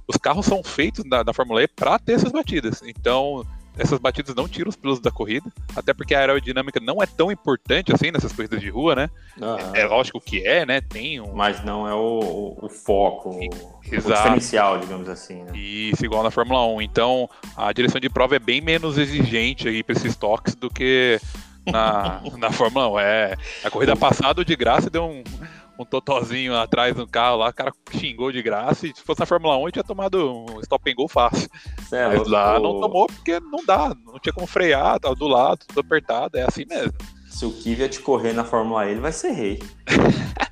os 0.07 0.17
carros 0.17 0.45
são 0.45 0.63
feitos 0.63 1.03
da, 1.07 1.23
da 1.23 1.33
Fórmula 1.33 1.61
E 1.63 1.67
para 1.67 1.99
ter 1.99 2.13
essas 2.13 2.31
batidas. 2.31 2.81
Então, 2.83 3.45
essas 3.77 3.99
batidas 3.99 4.35
não 4.35 4.47
tiram 4.47 4.69
os 4.69 4.75
pilotos 4.75 5.01
da 5.01 5.11
corrida, 5.11 5.51
até 5.75 5.93
porque 5.93 6.13
a 6.13 6.19
aerodinâmica 6.19 6.79
não 6.79 7.01
é 7.01 7.05
tão 7.05 7.31
importante 7.31 7.93
assim 7.93 8.11
nessas 8.11 8.31
corridas 8.31 8.61
de 8.61 8.69
rua, 8.69 8.95
né? 8.95 9.09
Uhum. 9.39 9.75
É, 9.75 9.85
lógico 9.85 10.21
que 10.21 10.45
é, 10.45 10.65
né? 10.65 10.81
Tem 10.81 11.19
um... 11.19 11.33
Mas 11.33 11.63
não 11.63 11.87
é 11.87 11.93
o, 11.93 12.57
o 12.61 12.69
foco, 12.69 13.31
o 13.31 13.81
diferencial, 13.81 14.79
digamos 14.79 15.09
assim. 15.09 15.43
Né? 15.43 15.57
Isso, 15.57 16.05
igual 16.05 16.23
na 16.23 16.31
Fórmula 16.31 16.65
1. 16.67 16.81
Então, 16.81 17.29
a 17.57 17.71
direção 17.73 17.99
de 17.99 18.09
prova 18.09 18.35
é 18.35 18.39
bem 18.39 18.61
menos 18.61 18.97
exigente 18.97 19.67
aí 19.67 19.83
para 19.83 19.95
esses 19.95 20.15
toques 20.15 20.55
do 20.55 20.69
que 20.69 21.19
na, 21.65 22.21
na 22.37 22.51
Fórmula 22.51 22.89
1. 22.89 22.99
É, 22.99 23.37
a 23.63 23.69
corrida 23.69 23.95
passada, 23.95 24.45
de 24.45 24.55
graça, 24.55 24.89
deu 24.89 25.05
um, 25.05 25.23
um 25.77 25.85
totozinho 25.85 26.55
atrás 26.55 26.95
no 26.95 27.07
carro 27.07 27.37
lá, 27.37 27.49
o 27.49 27.53
cara 27.53 27.73
xingou 27.91 28.31
de 28.31 28.41
graça. 28.41 28.87
E 28.87 28.95
se 28.95 29.01
fosse 29.01 29.19
na 29.19 29.25
Fórmula 29.25 29.57
1, 29.57 29.61
ele 29.63 29.71
tinha 29.71 29.83
tomado 29.83 30.31
um 30.31 30.59
stop 30.61 30.89
and 30.89 30.95
go 30.95 31.07
fácil. 31.07 31.49
Certo. 31.87 32.17
Mas 32.19 32.27
lá 32.27 32.59
não 32.59 32.79
tomou 32.79 33.07
porque 33.07 33.39
não 33.39 33.65
dá, 33.65 33.95
não 34.05 34.19
tinha 34.19 34.33
como 34.33 34.47
frear, 34.47 34.99
tava 34.99 35.15
do 35.15 35.27
lado, 35.27 35.65
tudo 35.67 35.79
apertado, 35.81 36.37
é 36.37 36.43
assim 36.43 36.65
mesmo. 36.65 36.93
Se 37.27 37.45
o 37.45 37.51
Kvyat 37.51 37.99
correr 38.01 38.33
na 38.33 38.43
Fórmula 38.43 38.85
E, 38.85 38.91
ele 38.91 38.99
vai 38.99 39.11
ser 39.11 39.31
rei. 39.31 39.59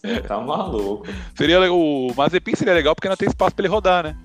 Você 0.00 0.20
tá 0.20 0.40
maluco. 0.40 1.06
Seria, 1.34 1.60
o 1.70 2.14
Mazepin 2.16 2.54
seria 2.54 2.72
legal 2.72 2.94
porque 2.94 3.08
não 3.08 3.16
tem 3.16 3.28
espaço 3.28 3.54
pra 3.54 3.64
ele 3.64 3.72
rodar, 3.72 4.04
né? 4.04 4.16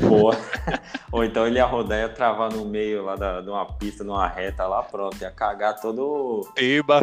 Boa. 0.00 0.36
Ou 1.10 1.24
então 1.24 1.46
ele 1.46 1.56
ia 1.56 1.64
rodar 1.64 1.98
e 1.98 2.02
ia 2.02 2.08
travar 2.08 2.52
no 2.52 2.64
meio 2.64 3.04
lá 3.04 3.16
da, 3.16 3.40
de 3.40 3.48
uma 3.48 3.64
pista, 3.64 4.04
numa 4.04 4.26
reta 4.28 4.66
lá, 4.66 4.82
pronto, 4.82 5.20
ia 5.20 5.30
cagar 5.30 5.80
todo 5.80 6.46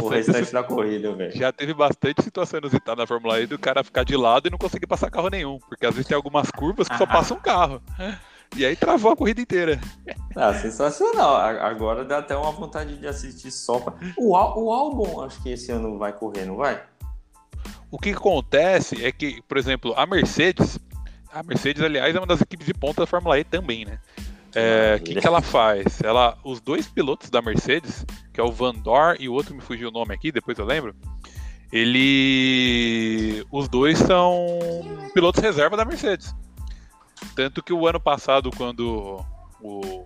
o 0.01 0.07
restante 0.07 0.53
da 0.53 0.63
corrida, 0.63 1.11
velho. 1.13 1.35
Já 1.35 1.51
teve 1.51 1.73
bastante 1.73 2.21
situação 2.21 2.59
inusitada 2.59 3.01
na 3.01 3.07
Fórmula 3.07 3.39
E 3.39 3.47
do 3.47 3.57
cara 3.57 3.83
ficar 3.83 4.03
de 4.03 4.15
lado 4.15 4.47
e 4.47 4.51
não 4.51 4.57
conseguir 4.57 4.87
passar 4.87 5.09
carro 5.09 5.29
nenhum, 5.29 5.59
porque 5.67 5.85
às 5.85 5.93
vezes 5.93 6.07
tem 6.07 6.15
algumas 6.15 6.51
curvas 6.51 6.87
que 6.87 6.97
só 6.97 7.05
passa 7.05 7.33
um 7.33 7.39
carro. 7.39 7.81
E 8.55 8.65
aí 8.65 8.75
travou 8.75 9.11
a 9.11 9.15
corrida 9.15 9.41
inteira. 9.41 9.79
Ah, 10.35 10.53
sensacional. 10.53 11.35
Agora 11.35 12.05
dá 12.05 12.19
até 12.19 12.35
uma 12.35 12.51
vontade 12.51 12.97
de 12.97 13.07
assistir 13.07 13.51
só. 13.51 13.79
Pra... 13.79 13.93
O, 14.15 14.31
o 14.31 14.71
álbum, 14.71 15.21
acho 15.21 15.41
que 15.41 15.49
esse 15.49 15.71
ano 15.71 15.97
vai 15.97 16.13
correr, 16.13 16.45
não 16.45 16.55
vai? 16.55 16.81
O 17.89 17.97
que 17.97 18.11
acontece 18.11 19.05
é 19.05 19.11
que, 19.11 19.41
por 19.47 19.57
exemplo, 19.57 19.93
a 19.95 20.05
Mercedes 20.05 20.77
a 21.39 21.43
Mercedes, 21.43 21.83
aliás, 21.83 22.15
é 22.15 22.19
uma 22.19 22.25
das 22.25 22.41
equipes 22.41 22.65
de 22.65 22.73
ponta 22.73 23.01
da 23.01 23.07
Fórmula 23.07 23.39
E 23.39 23.43
também, 23.43 23.85
né? 23.85 23.99
É, 24.55 24.97
o 24.99 25.03
que, 25.03 25.15
que 25.15 25.27
ela 25.27 25.41
faz? 25.41 26.01
Ela, 26.01 26.37
os 26.43 26.59
dois 26.59 26.87
pilotos 26.87 27.29
da 27.29 27.41
Mercedes, 27.41 28.05
que 28.33 28.39
é 28.39 28.43
o 28.43 28.51
Van 28.51 28.73
Dor 28.73 29.15
e 29.19 29.29
o 29.29 29.33
outro 29.33 29.53
me 29.53 29.61
fugiu 29.61 29.89
o 29.89 29.91
nome 29.91 30.15
aqui, 30.15 30.31
depois 30.31 30.57
eu 30.57 30.65
lembro. 30.65 30.95
Ele, 31.71 33.45
os 33.51 33.67
dois 33.67 33.99
são 33.99 34.57
pilotos 35.13 35.43
reserva 35.43 35.77
da 35.77 35.85
Mercedes. 35.85 36.33
Tanto 37.35 37.61
que 37.61 37.73
o 37.73 37.87
ano 37.87 37.99
passado, 37.99 38.49
quando 38.55 39.23
o, 39.61 40.05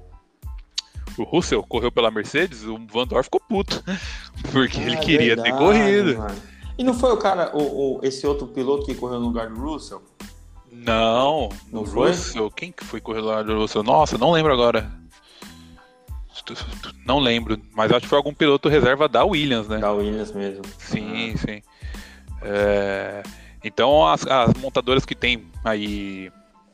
o 1.18 1.24
Russell 1.24 1.64
correu 1.64 1.92
pela 1.92 2.12
Mercedes, 2.12 2.64
o 2.64 2.78
Van 2.92 3.08
Dor 3.08 3.24
ficou 3.24 3.40
puto, 3.40 3.82
porque 4.52 4.80
ah, 4.80 4.84
ele 4.84 4.98
queria 4.98 5.36
verdade, 5.36 5.52
ter 5.52 5.58
corrido. 5.58 6.18
Mano. 6.18 6.42
E 6.78 6.84
não 6.84 6.94
foi 6.94 7.14
o 7.14 7.18
cara, 7.18 7.56
o, 7.56 8.00
o, 8.00 8.00
esse 8.04 8.26
outro 8.26 8.48
piloto 8.48 8.86
que 8.86 8.96
correu 8.96 9.20
no 9.20 9.28
lugar 9.28 9.50
do 9.50 9.62
Russell? 9.62 10.02
Não, 10.72 11.50
no 11.70 11.84
Russell. 11.84 12.50
Quem 12.50 12.72
que 12.72 12.86
foi 12.86 13.02
corredor 13.02 13.44
do 13.44 13.60
Russell? 13.60 13.84
Nossa, 13.84 14.18
não 14.18 14.32
lembro 14.32 14.54
agora. 14.54 14.90
Não 17.06 17.20
lembro, 17.20 17.62
mas 17.74 17.92
acho 17.92 18.02
que 18.02 18.08
foi 18.08 18.18
algum 18.18 18.34
piloto 18.34 18.70
reserva 18.70 19.08
da 19.08 19.24
Williams, 19.24 19.68
né? 19.68 19.78
Da 19.78 19.92
Williams 19.92 20.32
mesmo. 20.32 20.64
Sim, 20.78 21.36
sim. 21.38 21.62
É... 22.42 23.22
Então 23.64 24.08
as, 24.08 24.26
as, 24.26 24.54
montadoras 24.56 25.06
que 25.06 25.14
tem 25.14 25.46
aí 25.64 26.32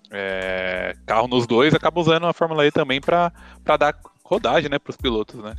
é... 0.09 0.95
carro 1.05 1.27
nos 1.27 1.45
dois 1.45 1.73
acabam 1.73 2.01
usando 2.01 2.27
a 2.27 2.33
Fórmula 2.33 2.65
E 2.65 2.71
também 2.71 3.01
para 3.01 3.31
dar 3.77 3.99
rodagem, 4.23 4.69
né, 4.69 4.79
para 4.79 4.91
os 4.91 4.97
pilotos, 4.97 5.41
né? 5.41 5.55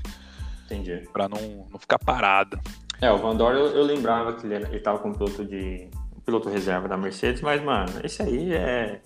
Entendi. 0.65 1.09
Para 1.13 1.29
não, 1.29 1.67
não 1.71 1.79
ficar 1.79 1.99
parado. 1.99 2.59
É, 3.01 3.11
o 3.11 3.19
Van 3.19 3.37
Dorn 3.37 3.59
eu, 3.59 3.67
eu 3.69 3.83
lembrava 3.85 4.33
que 4.35 4.47
ele, 4.47 4.77
estava 4.77 4.99
com 4.99 5.13
piloto 5.13 5.45
de 5.45 5.91
piloto 6.29 6.51
reserva 6.51 6.87
da 6.87 6.97
Mercedes, 6.99 7.41
mas, 7.41 7.63
mano, 7.63 7.91
esse 8.05 8.21
aí 8.21 8.53
é. 8.53 9.01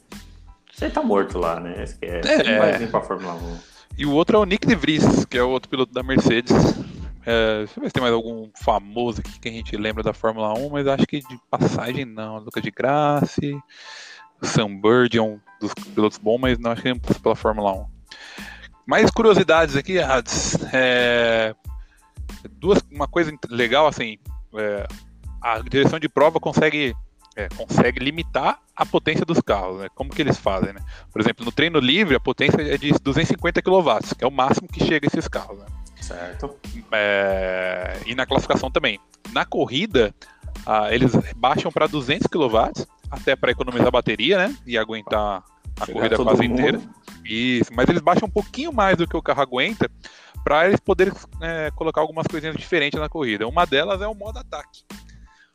Esse 0.75 0.87
aí 0.87 0.91
tá 0.91 1.00
morto 1.05 1.38
lá, 1.38 1.61
né? 1.61 1.85
Esquece. 1.85 2.29
É, 2.29 2.43
não 2.43 2.59
vai 2.59 2.76
vir 2.79 2.91
pra 2.91 3.00
Fórmula 3.00 3.35
1. 3.35 3.59
E 3.97 4.05
o 4.05 4.11
outro 4.11 4.37
é 4.37 4.41
o 4.41 4.45
Nick 4.45 4.67
De 4.67 4.75
Vries, 4.75 5.25
que 5.26 5.38
é 5.38 5.43
o 5.43 5.50
outro 5.50 5.71
piloto 5.71 5.93
da 5.93 6.02
Mercedes. 6.02 6.52
É, 7.25 7.59
deixa 7.59 7.79
eu 7.79 7.83
ver 7.83 7.88
se 7.88 7.93
tem 7.93 8.02
mais 8.02 8.12
algum 8.12 8.50
famoso 8.61 9.21
aqui 9.21 9.38
que 9.38 9.49
a 9.49 9.52
gente 9.52 9.76
lembra 9.76 10.02
da 10.02 10.12
Fórmula 10.12 10.52
1, 10.59 10.71
mas 10.71 10.88
acho 10.88 11.07
que 11.07 11.21
de 11.21 11.38
passagem 11.49 12.05
não. 12.05 12.38
Lucas 12.38 12.61
de 12.61 12.73
Graça, 12.73 13.41
Sam 14.43 14.81
Bird 14.81 15.17
é 15.17 15.23
um 15.23 15.38
dos 15.61 15.73
pilotos 15.95 16.19
bons, 16.19 16.38
mas 16.41 16.59
não 16.59 16.73
acho 16.73 16.83
que 16.83 16.88
ele 16.88 16.99
passa 16.99 17.21
pela 17.21 17.37
Fórmula 17.37 17.73
1. 17.73 17.87
Mais 18.85 19.09
curiosidades 19.12 19.76
aqui, 19.76 20.00
Ads. 20.00 20.59
É, 20.73 21.55
duas, 22.59 22.83
uma 22.91 23.07
coisa 23.07 23.33
legal, 23.49 23.87
assim, 23.87 24.19
é, 24.57 24.88
a 25.41 25.61
direção 25.61 26.00
de 26.00 26.09
prova 26.09 26.41
consegue 26.41 26.97
é, 27.37 27.49
consegue 27.49 28.01
limitar 28.01 28.59
a 28.77 28.85
potência 28.85 29.25
dos 29.25 29.41
carros. 29.41 29.81
Né? 29.81 29.89
Como 29.95 30.11
que 30.11 30.21
eles 30.21 30.39
fazem? 30.39 30.73
Né? 30.73 30.81
Por 31.11 31.21
exemplo, 31.21 31.45
no 31.45 31.53
treino 31.53 31.79
livre, 31.79 32.15
a 32.15 32.21
potência 32.21 32.61
é 32.61 32.77
de 32.77 32.93
250 32.93 33.62
kW, 33.62 34.17
que 34.17 34.25
é 34.25 34.27
o 34.27 34.31
máximo 34.31 34.69
que 34.69 34.85
chega 34.85 35.07
esses 35.07 35.29
carros. 35.29 35.59
Né? 35.59 35.67
Certo. 36.01 36.57
É, 36.91 37.99
e 38.07 38.15
na 38.15 38.27
classificação 38.27 38.71
também. 38.71 38.99
Na 39.33 39.45
corrida, 39.45 40.15
ah, 40.67 40.93
eles 40.93 41.12
baixam 41.37 41.71
para 41.71 41.87
200 41.87 42.27
kW, 42.27 42.87
até 43.11 43.37
para 43.37 43.53
economizar 43.53 43.91
bateria 43.91 44.37
né? 44.37 44.57
e 44.67 44.77
aguentar 44.77 45.43
a 45.81 45.87
Chegar 45.87 45.99
corrida 45.99 46.17
quase 46.17 46.49
mundo. 46.49 46.61
inteira. 46.61 46.81
Isso, 47.25 47.71
mas 47.73 47.89
eles 47.89 48.03
baixam 48.03 48.27
um 48.27 48.31
pouquinho 48.31 48.73
mais 48.73 48.97
do 48.97 49.07
que 49.07 49.17
o 49.17 49.23
carro 49.23 49.43
aguenta 49.43 49.89
para 50.43 50.67
eles 50.67 50.81
poderem 50.81 51.12
é, 51.41 51.71
colocar 51.71 52.01
algumas 52.01 52.27
coisinhas 52.27 52.57
diferentes 52.57 53.01
na 53.01 53.09
corrida. 53.09 53.47
Uma 53.47 53.65
delas 53.65 54.03
é 54.03 54.07
o 54.07 54.15
modo 54.15 54.39
ataque. 54.39 54.83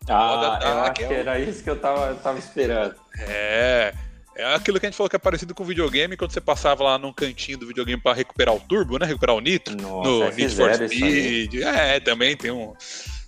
Ah, 0.07 0.59
eu 0.61 0.79
acho 0.81 0.93
que 0.93 1.03
era 1.03 1.39
isso 1.39 1.63
que 1.63 1.69
eu 1.69 1.79
tava, 1.79 2.15
tava 2.15 2.39
esperando. 2.39 2.95
É. 3.19 3.93
É 4.35 4.53
aquilo 4.53 4.79
que 4.79 4.85
a 4.85 4.89
gente 4.89 4.95
falou 4.95 5.09
que 5.09 5.15
é 5.15 5.19
parecido 5.19 5.55
com 5.55 5.63
o 5.63 5.65
videogame, 5.65 6.15
quando 6.15 6.31
você 6.31 6.39
passava 6.39 6.83
lá 6.83 6.99
num 6.99 7.11
cantinho 7.11 7.57
do 7.57 7.65
videogame 7.65 7.99
para 7.99 8.15
recuperar 8.15 8.53
o 8.53 8.59
turbo, 8.59 8.99
né? 8.99 9.05
Recuperar 9.07 9.35
o 9.35 9.41
nitro. 9.41 9.75
Nossa, 9.75 10.09
no 10.09 10.23
é 10.25 10.31
Need 10.31 10.55
for 10.55 10.73
Speed. 10.75 11.55
É, 11.55 11.99
também 11.99 12.37
tem, 12.37 12.51
um, 12.51 12.75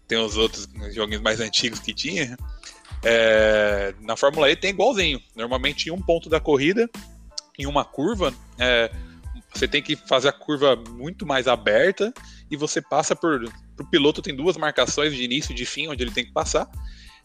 tem 0.07 0.19
os 0.19 0.37
outros 0.37 0.69
joguinhos 0.93 1.23
mais 1.23 1.39
antigos 1.39 1.79
que 1.79 1.95
tinha. 1.95 2.37
É, 3.03 3.95
na 4.01 4.15
Fórmula 4.15 4.51
E 4.51 4.55
tem 4.55 4.69
igualzinho. 4.69 5.19
Normalmente 5.35 5.89
em 5.89 5.91
um 5.91 5.99
ponto 5.99 6.29
da 6.29 6.39
corrida, 6.39 6.87
em 7.57 7.65
uma 7.65 7.83
curva, 7.83 8.31
é, 8.59 8.91
você 9.51 9.67
tem 9.67 9.81
que 9.81 9.95
fazer 9.95 10.29
a 10.29 10.33
curva 10.33 10.75
muito 10.75 11.25
mais 11.25 11.47
aberta 11.47 12.13
e 12.51 12.55
você 12.55 12.81
passa 12.81 13.15
por. 13.15 13.51
O 13.79 13.85
piloto 13.85 14.21
tem 14.21 14.35
duas 14.35 14.57
marcações 14.57 15.15
de 15.15 15.23
início 15.23 15.51
e 15.51 15.55
de 15.55 15.65
fim, 15.65 15.87
onde 15.87 16.03
ele 16.03 16.11
tem 16.11 16.25
que 16.25 16.31
passar. 16.31 16.69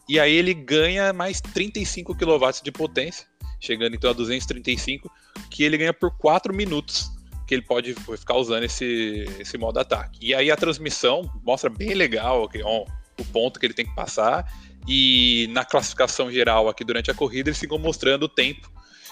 E 0.07 0.19
aí 0.19 0.33
ele 0.33 0.53
ganha 0.53 1.11
mais 1.11 1.41
35 1.41 2.15
kW 2.15 2.63
de 2.63 2.71
potência, 2.71 3.27
chegando 3.59 3.95
então 3.95 4.09
a 4.09 4.13
235, 4.13 5.11
que 5.49 5.63
ele 5.63 5.77
ganha 5.77 5.93
por 5.93 6.15
4 6.17 6.53
minutos 6.53 7.11
que 7.47 7.53
ele 7.53 7.61
pode 7.61 7.93
ficar 7.93 8.35
usando 8.35 8.63
esse, 8.63 9.25
esse 9.39 9.57
modo 9.57 9.79
ataque. 9.79 10.19
E 10.21 10.33
aí 10.33 10.49
a 10.49 10.55
transmissão 10.55 11.29
mostra 11.43 11.69
bem 11.69 11.93
legal 11.93 12.43
okay, 12.43 12.61
ó, 12.63 12.85
o 13.19 13.25
ponto 13.25 13.59
que 13.59 13.65
ele 13.65 13.73
tem 13.73 13.85
que 13.85 13.95
passar. 13.95 14.51
E 14.87 15.47
na 15.51 15.65
classificação 15.65 16.31
geral 16.31 16.69
aqui 16.69 16.83
durante 16.83 17.09
a 17.09 17.13
corrida, 17.13 17.49
eles 17.49 17.59
ficam 17.59 17.77
mostrando 17.77 18.23
o 18.23 18.29
tempo 18.29 18.71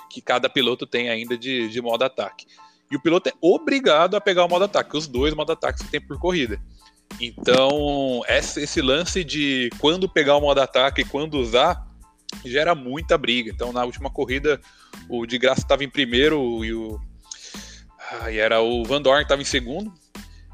que 0.10 0.22
cada 0.22 0.50
piloto 0.50 0.86
tem 0.86 1.10
ainda 1.10 1.38
de, 1.38 1.68
de 1.68 1.82
modo 1.82 2.04
ataque. 2.04 2.46
E 2.92 2.96
o 2.96 3.02
piloto 3.02 3.30
é 3.30 3.34
obrigado 3.42 4.16
a 4.16 4.22
pegar 4.22 4.46
o 4.46 4.48
modo 4.48 4.66
ataque, 4.66 4.96
os 4.96 5.08
dois 5.08 5.34
modo 5.34 5.52
ataques 5.52 5.82
que 5.82 5.90
tem 5.90 6.02
por 6.02 6.20
corrida. 6.20 6.62
Então, 7.20 8.22
esse 8.28 8.82
lance 8.82 9.24
de 9.24 9.70
quando 9.80 10.10
pegar 10.10 10.36
o 10.36 10.42
modo 10.42 10.60
ataque 10.60 11.02
e 11.02 11.06
quando 11.06 11.36
usar 11.36 11.86
gera 12.44 12.74
muita 12.76 13.18
briga. 13.18 13.52
Então, 13.52 13.72
na 13.72 13.84
última 13.84 14.10
corrida, 14.10 14.60
o 15.10 15.26
de 15.26 15.38
graça 15.38 15.62
estava 15.62 15.84
em 15.84 15.90
primeiro 15.90 16.64
e 16.66 16.74
o. 16.74 17.00
Ah, 18.12 18.32
e 18.32 18.38
era 18.38 18.62
o 18.62 18.84
Van 18.84 19.02
Dorn 19.02 19.20
que 19.20 19.26
estava 19.26 19.42
em 19.42 19.46
segundo. 19.46 19.94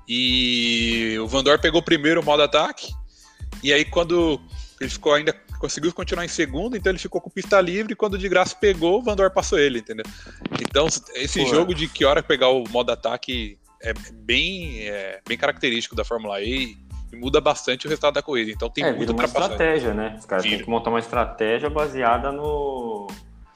E 0.08 1.18
o 1.20 1.28
Van 1.28 1.44
Dorn 1.44 1.62
pegou 1.62 1.82
primeiro 1.82 2.22
o 2.22 2.26
modo 2.26 2.44
ataque. 2.44 2.92
E 3.64 3.74
aí, 3.74 3.86
quando 3.86 4.40
ele 4.80 4.90
ficou 4.90 5.14
ainda 5.14 5.34
conseguiu 5.60 5.92
continuar 5.92 6.24
em 6.24 6.30
segundo, 6.30 6.78
então 6.78 6.90
ele 6.90 7.00
ficou 7.00 7.20
com 7.20 7.30
pista 7.30 7.60
livre. 7.60 7.94
E 7.94 7.96
quando 7.96 8.14
o 8.14 8.18
de 8.18 8.30
graça 8.30 8.56
pegou, 8.56 9.00
o 9.00 9.04
Van 9.04 9.16
Dor 9.16 9.30
passou 9.30 9.60
ele, 9.60 9.80
entendeu? 9.80 10.06
Então, 10.62 10.88
esse 11.14 11.44
Pô, 11.44 11.50
jogo 11.50 11.76
de 11.76 11.88
que 11.88 12.06
hora 12.06 12.24
pegar 12.24 12.50
o 12.50 12.64
modo 12.70 12.92
ataque 12.92 13.59
é 13.82 13.94
bem, 14.14 14.88
é, 14.88 15.22
bem 15.28 15.38
característico 15.38 15.96
da 15.96 16.04
Fórmula 16.04 16.42
E. 16.42 16.78
e 17.12 17.16
muda 17.16 17.42
bastante 17.42 17.86
o 17.86 17.90
resultado 17.90 18.14
da 18.16 18.22
corrida. 18.22 18.52
Então 18.52 18.70
tem 18.70 18.84
é, 18.84 18.94
muita 18.94 19.14
uma 19.14 19.24
estratégia, 19.24 19.94
né? 19.94 20.16
Os 20.20 20.26
caras 20.26 20.44
têm 20.44 20.60
que 20.60 20.70
montar 20.70 20.90
uma 20.90 21.00
estratégia 21.00 21.70
baseada 21.70 22.32
no 22.32 23.08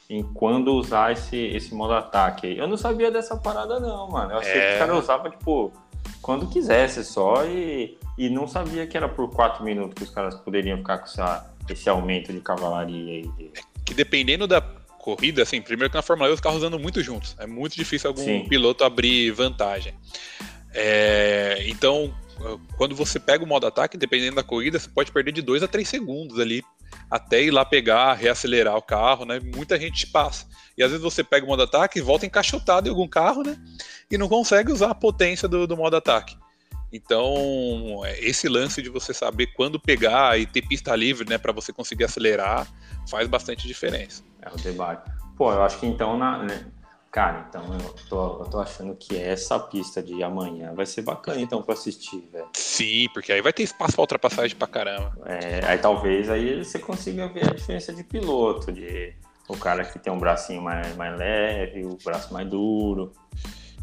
em 0.10 0.22
quando 0.22 0.74
usar 0.74 1.12
esse, 1.12 1.38
esse 1.38 1.74
modo 1.74 1.94
ataque. 1.94 2.58
Eu 2.58 2.68
não 2.68 2.77
sabia 2.77 3.10
dessa 3.10 3.36
parada, 3.38 3.80
não, 3.80 4.10
mano. 4.10 4.34
Eu 4.34 4.38
achei 4.38 4.51
é... 4.51 4.70
que 4.70 4.75
o 4.75 4.80
cara 4.80 4.96
usava, 4.96 5.30
tipo, 5.30 5.72
quando 6.22 6.48
quisesse 6.48 7.03
só 7.03 7.46
e, 7.46 7.98
e 8.18 8.30
não 8.30 8.48
sabia 8.48 8.86
que 8.86 8.96
era 8.96 9.10
por 9.10 9.30
quatro 9.30 9.63
minutos 9.63 9.96
que 9.96 10.03
os 10.03 10.10
caras 10.10 10.36
poderiam 10.36 10.77
ficar 10.77 11.00
com 11.00 11.06
essa, 11.06 11.51
esse 11.70 11.89
aumento 11.89 12.32
de 12.32 12.42
cavalaria 12.42 13.13
aí. 13.13 13.27
De... 13.30 13.51
Que 13.86 13.94
dependendo 13.94 14.48
da 14.48 14.62
corrida, 15.03 15.43
assim, 15.43 15.62
primeiro 15.62 15.89
que 15.89 15.98
na 15.98 16.01
Fórmula 16.01 16.29
1 16.29 16.33
os 16.33 16.39
carros 16.39 16.63
andam 16.63 16.79
muito 16.79 17.03
juntos. 17.03 17.36
É 17.38 17.45
muito 17.45 17.75
difícil 17.75 18.07
algum 18.07 18.24
Sim. 18.24 18.48
piloto 18.48 18.86
abrir 18.86 19.31
vantagem. 19.31 19.93
É, 20.74 21.62
então, 21.67 22.15
quando 22.77 22.95
você 22.95 23.19
pega 23.19 23.43
o 23.43 23.48
modo 23.48 23.67
ataque, 23.67 23.98
dependendo 23.98 24.38
da 24.38 24.43
corrida, 24.43 24.79
você 24.79 24.88
pode 24.88 25.12
perder 25.12 25.33
de 25.33 25.41
2 25.41 25.62
a 25.62 25.67
3 25.67 25.86
segundos 25.86 26.39
ali 26.39 26.63
até 27.12 27.43
ir 27.43 27.51
lá 27.51 27.65
pegar, 27.65 28.13
reacelerar 28.13 28.77
o 28.77 28.81
carro, 28.81 29.25
né? 29.25 29.41
Muita 29.53 29.77
gente 29.77 30.07
passa. 30.07 30.48
E 30.77 30.81
às 30.81 30.89
vezes 30.89 31.03
você 31.03 31.22
pega 31.22 31.45
o 31.45 31.50
modo 31.50 31.63
ataque 31.63 32.00
e 32.00 32.01
volta 32.01 32.25
encaixotado 32.25 32.88
em 32.88 32.89
algum 32.89 33.07
carro, 33.07 33.43
né? 33.43 33.57
E 34.10 34.17
não 34.17 34.29
consegue 34.29 34.72
usar 34.72 34.91
a 34.91 34.95
potência 34.95 35.50
do, 35.50 35.67
do 35.67 35.75
modo 35.75 35.98
ataque. 35.98 36.38
Então, 36.93 38.03
esse 38.19 38.48
lance 38.48 38.81
de 38.81 38.88
você 38.88 39.13
saber 39.13 39.48
quando 39.48 39.79
pegar 39.79 40.39
e 40.39 40.45
ter 40.45 40.62
pista 40.62 40.95
livre, 40.95 41.27
né, 41.27 41.39
para 41.39 41.51
você 41.51 41.74
conseguir 41.74 42.03
acelerar, 42.03 42.67
faz 43.10 43.27
bastante 43.27 43.67
diferença. 43.67 44.24
É 44.45 44.53
o 44.53 44.57
debate. 44.57 45.09
Pô, 45.38 45.51
eu 45.51 45.63
acho 45.63 45.79
que 45.79 45.85
então, 45.85 46.17
na, 46.17 46.43
né? 46.43 46.65
cara, 47.13 47.45
então 47.47 47.63
eu 47.73 47.95
tô, 48.09 48.43
eu 48.43 48.45
tô 48.45 48.59
achando 48.59 48.95
que 48.95 49.15
essa 49.15 49.59
pista 49.59 50.01
de 50.01 50.23
amanhã 50.23 50.73
vai 50.73 50.85
ser 50.85 51.03
bacana 51.03 51.39
então 51.39 51.62
para 51.62 51.75
assistir, 51.75 52.27
velho. 52.31 52.47
Sim, 52.53 53.07
porque 53.13 53.31
aí 53.31 53.39
vai 53.39 53.53
ter 53.53 53.62
espaço 53.62 53.93
para 53.93 54.01
ultrapassagem 54.01 54.57
pra 54.57 54.67
caramba. 54.67 55.13
É, 55.25 55.63
aí 55.63 55.77
talvez 55.77 56.27
aí 56.29 56.63
você 56.63 56.79
consiga 56.79 57.27
ver 57.27 57.45
a 57.45 57.53
diferença 57.53 57.93
de 57.93 58.03
piloto, 58.03 58.71
de 58.71 59.13
o 59.47 59.55
cara 59.55 59.85
que 59.85 60.00
tem 60.00 60.12
um 60.12 60.17
bracinho 60.17 60.62
mais, 60.62 60.95
mais 60.95 61.15
leve, 61.15 61.85
o 61.85 61.97
braço 62.03 62.33
mais 62.33 62.50
duro. 62.50 63.13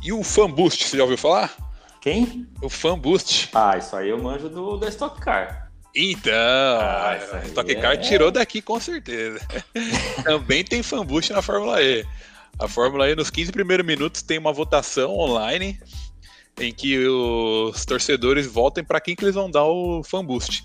E 0.03 0.13
o 0.13 0.25
Fan 0.25 0.51
Boost, 0.51 0.89
você 0.89 0.97
já 0.97 1.05
ouviu 1.05 1.19
falar? 1.19 1.55
Quem? 2.01 2.49
O 2.61 2.69
Fan 2.69 2.99
Boost. 2.99 3.51
Ah, 3.55 3.77
isso 3.77 3.95
aí 3.95 4.09
eu 4.09 4.21
manjo 4.21 4.49
do, 4.49 4.77
da 4.77 4.89
Stock 4.89 5.21
Car. 5.21 5.70
Então, 5.95 6.33
ah, 6.33 7.19
Stock 7.47 7.75
Car 7.77 7.95
é... 7.95 7.97
tirou 7.97 8.31
daqui 8.31 8.63
com 8.63 8.79
certeza. 8.79 9.41
Também 10.25 10.65
tem 10.65 10.83
Fan 10.83 11.05
Boost 11.05 11.33
na 11.33 11.43
Fórmula 11.43 11.83
E. 11.83 12.07
A 12.59 12.69
Fórmula 12.69 13.09
E, 13.11 13.17
nos 13.17 13.31
15 13.31 13.51
primeiros 13.53 13.85
minutos, 13.85 14.23
tem 14.23 14.39
uma 14.39 14.53
votação 14.53 15.17
online 15.17 15.81
em 16.59 16.73
que 16.73 16.99
os 17.09 17.85
torcedores 17.85 18.47
votem 18.47 18.85
para 18.85 19.01
quem 19.01 19.17
que 19.17 19.25
eles 19.25 19.35
vão 19.35 19.51
dar 19.51 19.65
o 19.65 20.03
Fan 20.05 20.25
Boost. 20.25 20.63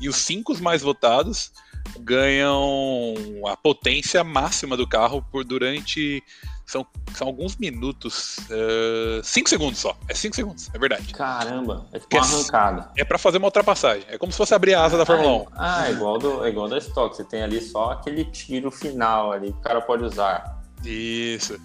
E 0.00 0.08
os 0.08 0.16
cinco 0.16 0.56
mais 0.62 0.82
votados 0.82 1.52
ganham 2.00 3.14
a 3.46 3.56
potência 3.56 4.24
máxima 4.24 4.76
do 4.76 4.88
carro 4.88 5.22
por 5.30 5.44
durante 5.44 6.22
são, 6.66 6.84
são 7.14 7.28
alguns 7.28 7.56
minutos. 7.56 8.38
Uh, 8.50 9.22
cinco 9.22 9.48
segundos 9.48 9.78
só. 9.78 9.96
É 10.08 10.14
cinco 10.14 10.34
segundos, 10.34 10.68
é 10.74 10.78
verdade. 10.78 11.14
Caramba, 11.14 11.86
é 11.92 12.00
tipo 12.00 12.16
uma 12.16 12.24
arrancada. 12.24 12.90
É 12.96 13.04
para 13.04 13.18
fazer 13.18 13.38
uma 13.38 13.46
ultrapassagem. 13.46 14.04
É 14.08 14.18
como 14.18 14.32
se 14.32 14.38
fosse 14.38 14.52
abrir 14.52 14.74
a 14.74 14.82
asa 14.84 14.96
ah, 14.96 14.98
da 14.98 15.06
Fórmula 15.06 15.42
1. 15.42 15.46
Ah, 15.52 15.88
é 15.88 15.92
igual, 15.92 16.18
do, 16.18 16.44
é 16.44 16.48
igual 16.48 16.68
da 16.68 16.78
Stock. 16.78 17.14
Você 17.14 17.24
tem 17.24 17.42
ali 17.42 17.60
só 17.60 17.92
aquele 17.92 18.24
tiro 18.24 18.70
final 18.70 19.30
ali 19.30 19.52
que 19.52 19.58
o 19.58 19.62
cara 19.62 19.80
pode 19.80 20.02
usar. 20.02 20.60
Isso. 20.84 21.58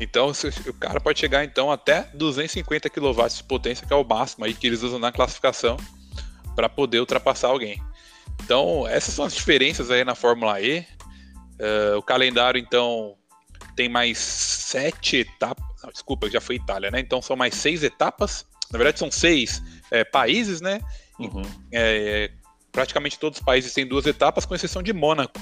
Então, 0.00 0.32
o 0.66 0.72
cara 0.74 1.00
pode 1.00 1.20
chegar 1.20 1.44
então 1.44 1.70
até 1.70 2.08
250 2.14 2.90
kW 2.90 3.28
de 3.28 3.44
potência, 3.44 3.86
que 3.86 3.92
é 3.92 3.96
o 3.96 4.04
máximo 4.04 4.44
aí 4.44 4.54
que 4.54 4.66
eles 4.66 4.82
usam 4.82 4.98
na 4.98 5.12
classificação 5.12 5.76
para 6.56 6.68
poder 6.68 6.98
ultrapassar 6.98 7.48
alguém. 7.48 7.80
Então, 8.42 8.86
essas 8.88 9.14
são 9.14 9.24
as 9.24 9.34
diferenças 9.34 9.90
aí 9.90 10.04
na 10.04 10.14
Fórmula 10.14 10.60
E. 10.60 10.80
Uh, 11.60 11.98
o 11.98 12.02
calendário, 12.02 12.58
então, 12.58 13.14
tem 13.74 13.88
mais 13.88 14.18
sete 14.18 15.18
etapas. 15.18 15.64
Não, 15.82 15.90
desculpa, 15.90 16.30
já 16.30 16.40
foi 16.40 16.56
Itália, 16.56 16.90
né? 16.90 17.00
Então 17.00 17.22
são 17.22 17.36
mais 17.36 17.54
seis 17.54 17.82
etapas. 17.82 18.46
Na 18.70 18.78
verdade, 18.78 18.98
são 18.98 19.10
seis 19.10 19.62
é, 19.90 20.04
países, 20.04 20.60
né? 20.60 20.80
Uhum. 21.18 21.42
É, 21.72 22.30
praticamente 22.70 23.18
todos 23.18 23.38
os 23.38 23.44
países 23.44 23.74
têm 23.74 23.86
duas 23.86 24.06
etapas, 24.06 24.44
com 24.44 24.54
exceção 24.54 24.82
de 24.82 24.92
Mônaco. 24.92 25.40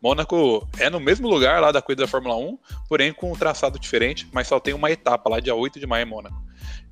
Mônaco 0.00 0.66
é 0.78 0.88
no 0.88 1.00
mesmo 1.00 1.28
lugar 1.28 1.60
lá 1.60 1.72
da 1.72 1.82
corrida 1.82 2.04
da 2.04 2.08
Fórmula 2.08 2.36
1, 2.36 2.58
porém 2.88 3.12
com 3.12 3.32
um 3.32 3.36
traçado 3.36 3.78
diferente, 3.78 4.28
mas 4.32 4.46
só 4.46 4.60
tem 4.60 4.72
uma 4.72 4.90
etapa 4.90 5.28
lá, 5.28 5.40
dia 5.40 5.54
8 5.54 5.80
de 5.80 5.86
maio 5.86 6.06
em 6.06 6.08
Mônaco. 6.08 6.40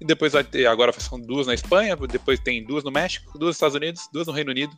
E 0.01 0.05
depois 0.05 0.33
vai 0.33 0.43
ter, 0.43 0.67
agora 0.67 0.93
são 0.99 1.21
duas 1.21 1.47
na 1.47 1.55
Espanha, 1.55 1.97
depois 1.97 2.41
tem 2.41 2.65
duas 2.65 2.83
no 2.83 2.91
México, 2.91 3.39
duas 3.39 3.51
nos 3.51 3.57
Estados 3.57 3.77
Unidos, 3.77 4.09
duas 4.13 4.27
no 4.27 4.33
Reino 4.33 4.51
Unido 4.51 4.77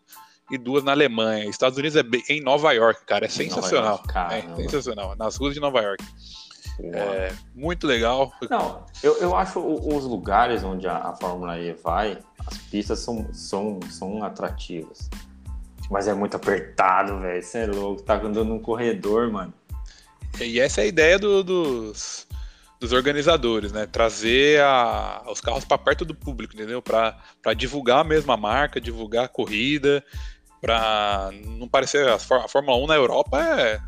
e 0.51 0.59
duas 0.59 0.83
na 0.83 0.93
Alemanha. 0.93 1.45
Estados 1.49 1.79
Unidos 1.79 1.97
é 1.97 2.03
bem, 2.03 2.23
em 2.29 2.41
Nova 2.41 2.73
York, 2.73 3.05
cara. 3.05 3.27
É 3.27 3.29
sensacional. 3.29 4.03
York, 4.15 4.35
é 4.35 4.57
sensacional. 4.57 5.17
Nas 5.17 5.37
ruas 5.37 5.55
de 5.55 5.61
Nova 5.61 5.81
York. 5.81 6.05
É 6.81 7.33
muito 7.55 7.87
legal. 7.87 8.33
Não, 8.49 8.85
eu, 9.03 9.17
eu 9.19 9.37
acho 9.37 9.59
os 9.61 10.05
lugares 10.05 10.63
onde 10.63 10.87
a, 10.87 10.97
a 10.97 11.17
Fórmula 11.17 11.59
E 11.59 11.73
vai, 11.73 12.19
as 12.47 12.57
pistas 12.57 13.01
são, 13.01 13.29
são, 13.33 13.81
são 13.91 14.23
atrativas. 14.23 15.11
Mas 15.91 16.07
é 16.07 16.15
muito 16.15 16.37
apertado, 16.37 17.19
velho. 17.19 17.43
Você 17.43 17.59
é 17.59 17.67
louco. 17.67 18.03
Tá 18.03 18.15
andando 18.17 18.45
num 18.45 18.61
corredor, 18.61 19.31
mano. 19.31 19.53
E 20.41 20.61
essa 20.61 20.83
é 20.83 20.85
a 20.85 20.87
ideia 20.87 21.19
do, 21.19 21.43
dos, 21.43 22.29
dos 22.79 22.93
organizadores, 22.93 23.73
né? 23.73 23.87
Trazer 23.87 24.61
a, 24.61 25.25
os 25.27 25.41
carros 25.41 25.65
para 25.65 25.79
perto 25.79 26.05
do 26.05 26.15
público, 26.15 26.55
entendeu? 26.55 26.81
Para 26.81 27.17
divulgar 27.57 28.01
a 28.01 28.05
mesma 28.05 28.37
marca, 28.37 28.81
divulgar 28.81 29.25
a 29.25 29.29
corrida 29.29 30.05
para 30.61 31.31
não 31.45 31.69
parecer. 31.69 32.09
A 32.09 32.19
Fórmula 32.19 32.77
1 32.77 32.87
na 32.87 32.95
Europa 32.95 33.41
é, 33.41 33.81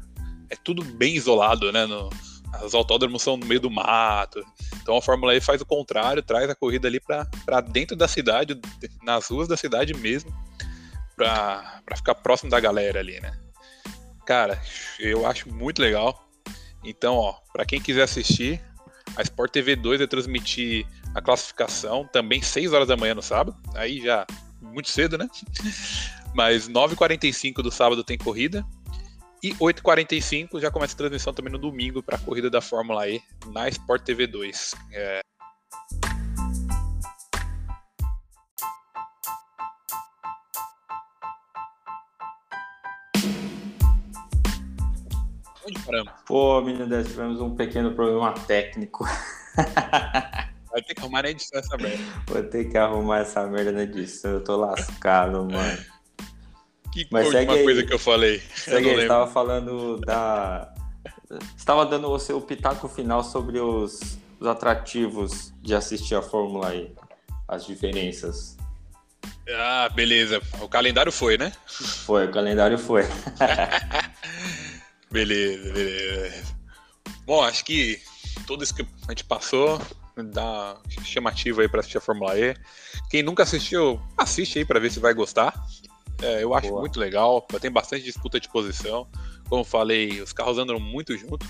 é 0.50 0.56
tudo 0.56 0.84
bem 0.84 1.14
isolado, 1.14 1.70
né? 1.72 1.86
No, 1.86 2.10
os 2.62 2.74
autódromos 2.74 3.22
são 3.22 3.36
no 3.36 3.46
meio 3.46 3.60
do 3.60 3.70
mato. 3.70 4.44
Então 4.82 4.96
a 4.96 5.02
Fórmula 5.02 5.34
E 5.34 5.40
faz 5.40 5.60
o 5.60 5.66
contrário, 5.66 6.22
traz 6.22 6.48
a 6.50 6.54
corrida 6.54 6.88
ali 6.88 7.00
para 7.00 7.60
dentro 7.60 7.96
da 7.96 8.08
cidade, 8.08 8.58
nas 9.02 9.28
ruas 9.28 9.48
da 9.48 9.56
cidade 9.56 9.94
mesmo, 9.94 10.32
para 11.16 11.82
ficar 11.96 12.14
próximo 12.16 12.50
da 12.50 12.60
galera 12.60 13.00
ali, 13.00 13.20
né? 13.20 13.32
Cara, 14.26 14.60
eu 14.98 15.26
acho 15.26 15.52
muito 15.52 15.80
legal. 15.80 16.28
Então, 16.84 17.16
ó, 17.16 17.34
para 17.52 17.64
quem 17.64 17.80
quiser 17.80 18.02
assistir, 18.02 18.60
a 19.16 19.22
Sport 19.22 19.50
TV 19.50 19.76
2 19.76 19.98
vai 19.98 20.08
transmitir 20.08 20.86
a 21.14 21.20
classificação 21.20 22.08
também 22.12 22.40
6 22.40 22.72
horas 22.72 22.88
da 22.88 22.96
manhã 22.96 23.14
no 23.14 23.22
sábado. 23.22 23.56
Aí 23.74 24.00
já 24.00 24.26
muito 24.60 24.88
cedo, 24.88 25.18
né? 25.18 25.28
Mas 26.34 26.68
9h45 26.68 27.62
do 27.62 27.70
sábado 27.70 28.04
tem 28.04 28.16
corrida. 28.16 28.64
E 29.42 29.54
8h45 29.54 30.60
já 30.60 30.70
começa 30.70 30.92
a 30.94 30.98
transmissão 30.98 31.32
também 31.32 31.50
no 31.50 31.58
domingo 31.58 32.02
para 32.02 32.16
a 32.16 32.18
corrida 32.18 32.50
da 32.50 32.60
Fórmula 32.60 33.08
E 33.08 33.22
na 33.46 33.68
Sport 33.70 34.02
TV 34.02 34.26
2. 34.26 34.74
É... 34.92 35.20
Onde 45.66 45.78
paramos? 45.86 46.12
Pô, 46.26 46.60
menino, 46.60 47.02
tivemos 47.02 47.40
um 47.40 47.54
pequeno 47.54 47.94
problema 47.94 48.34
técnico. 48.34 49.04
Vai 50.70 50.82
ter 50.82 50.94
que 50.94 51.00
arrumar 51.00 51.22
na 51.22 51.30
edição 51.30 51.58
essa 51.58 51.76
merda. 51.78 52.04
Vou 52.26 52.42
ter 52.42 52.64
que 52.66 52.76
arrumar 52.76 53.20
essa 53.20 53.46
merda 53.46 53.72
na 53.72 53.82
edição. 53.82 54.32
Eu 54.32 54.44
tô 54.44 54.56
lascado, 54.56 55.44
mano. 55.44 55.99
Que 56.92 57.06
Mas 57.10 57.28
segue 57.30 57.52
aí. 57.52 57.64
coisa 57.64 57.82
que 57.84 57.92
eu 57.92 57.98
falei. 57.98 58.42
Segue 58.54 58.88
eu 58.88 58.96
aí, 58.96 59.02
estava 59.02 59.26
falando 59.30 59.98
da. 59.98 60.72
Estava 61.56 61.86
dando 61.86 62.10
o 62.10 62.18
seu 62.18 62.40
pitaco 62.40 62.88
final 62.88 63.22
sobre 63.22 63.60
os, 63.60 64.18
os 64.40 64.46
atrativos 64.46 65.52
de 65.62 65.74
assistir 65.74 66.14
a 66.14 66.22
Fórmula 66.22 66.74
E. 66.74 66.92
As 67.46 67.64
diferenças. 67.64 68.56
Ah, 69.48 69.88
beleza. 69.88 70.40
O 70.60 70.68
calendário 70.68 71.10
foi, 71.10 71.36
né? 71.36 71.52
Foi, 71.66 72.26
o 72.26 72.30
calendário 72.30 72.78
foi. 72.78 73.02
beleza, 75.10 75.72
beleza. 75.72 76.42
Bom, 77.24 77.42
acho 77.42 77.64
que 77.64 78.00
tudo 78.46 78.64
isso 78.64 78.74
que 78.74 78.82
a 78.82 79.10
gente 79.10 79.24
passou 79.24 79.80
dá 80.16 80.76
chamativo 81.04 81.60
aí 81.60 81.68
para 81.68 81.80
assistir 81.80 81.98
a 81.98 82.00
Fórmula 82.00 82.38
E. 82.38 82.54
Quem 83.08 83.22
nunca 83.22 83.42
assistiu, 83.42 84.00
assiste 84.16 84.58
aí 84.58 84.64
para 84.64 84.80
ver 84.80 84.90
se 84.90 85.00
vai 85.00 85.14
gostar. 85.14 85.54
É, 86.22 86.42
eu 86.42 86.54
acho 86.54 86.68
Boa. 86.68 86.80
muito 86.80 86.98
legal, 86.98 87.40
tem 87.60 87.70
bastante 87.70 88.04
disputa 88.04 88.38
de 88.38 88.48
posição. 88.48 89.06
Como 89.48 89.64
falei, 89.64 90.20
os 90.20 90.32
carros 90.32 90.58
andam 90.58 90.78
muito 90.78 91.16
junto. 91.16 91.46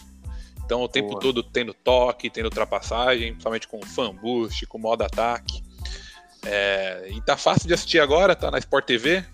Então 0.64 0.82
o 0.82 0.88
tempo 0.88 1.10
Boa. 1.10 1.20
todo 1.20 1.42
tendo 1.42 1.74
toque, 1.74 2.30
tendo 2.30 2.46
ultrapassagem, 2.46 3.32
principalmente 3.32 3.66
com 3.66 3.82
fan 3.82 4.14
boost, 4.14 4.66
com 4.66 4.78
modo 4.78 5.02
ataque. 5.02 5.62
É, 6.44 7.08
e 7.10 7.20
tá 7.22 7.36
fácil 7.36 7.66
de 7.66 7.74
assistir 7.74 7.98
agora, 7.98 8.34
tá 8.36 8.50
na 8.50 8.58
Sport 8.58 8.86
TV. 8.86 9.24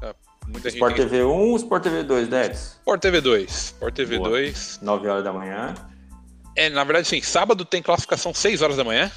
Tá, 0.00 0.14
muita 0.48 0.68
Sport 0.68 0.96
gente... 0.96 1.08
TV 1.08 1.22
1 1.22 1.56
Sport 1.56 1.82
TV 1.82 2.02
2, 2.02 2.28
Dex? 2.28 2.58
Sport 2.80 3.00
TV 3.00 3.20
2. 3.20 3.50
Sport 3.50 3.94
TV 3.94 4.18
Boa. 4.18 4.30
2. 4.30 4.80
9 4.82 5.08
horas 5.08 5.24
da 5.24 5.32
manhã. 5.32 5.74
É, 6.56 6.68
na 6.68 6.84
verdade, 6.84 7.06
sim. 7.06 7.22
Sábado 7.22 7.64
tem 7.64 7.80
classificação 7.80 8.34
6 8.34 8.60
horas 8.60 8.76
da 8.76 8.84
manhã. 8.84 9.10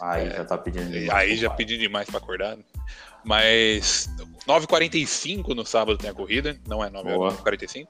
Aí 0.00 0.28
é, 0.28 0.30
já 0.38 0.44
tá 0.44 0.56
pedindo 0.56 0.90
demais. 0.90 1.10
Aí 1.10 1.36
já 1.36 1.50
pedi 1.50 1.76
demais 1.76 2.06
para 2.06 2.18
acordar. 2.18 2.56
Mas 3.24 4.08
9h45 4.46 5.54
no 5.54 5.64
sábado 5.64 5.98
tem 5.98 6.10
a 6.10 6.14
corrida, 6.14 6.58
não 6.66 6.82
é 6.82 6.90
9h45. 6.90 7.86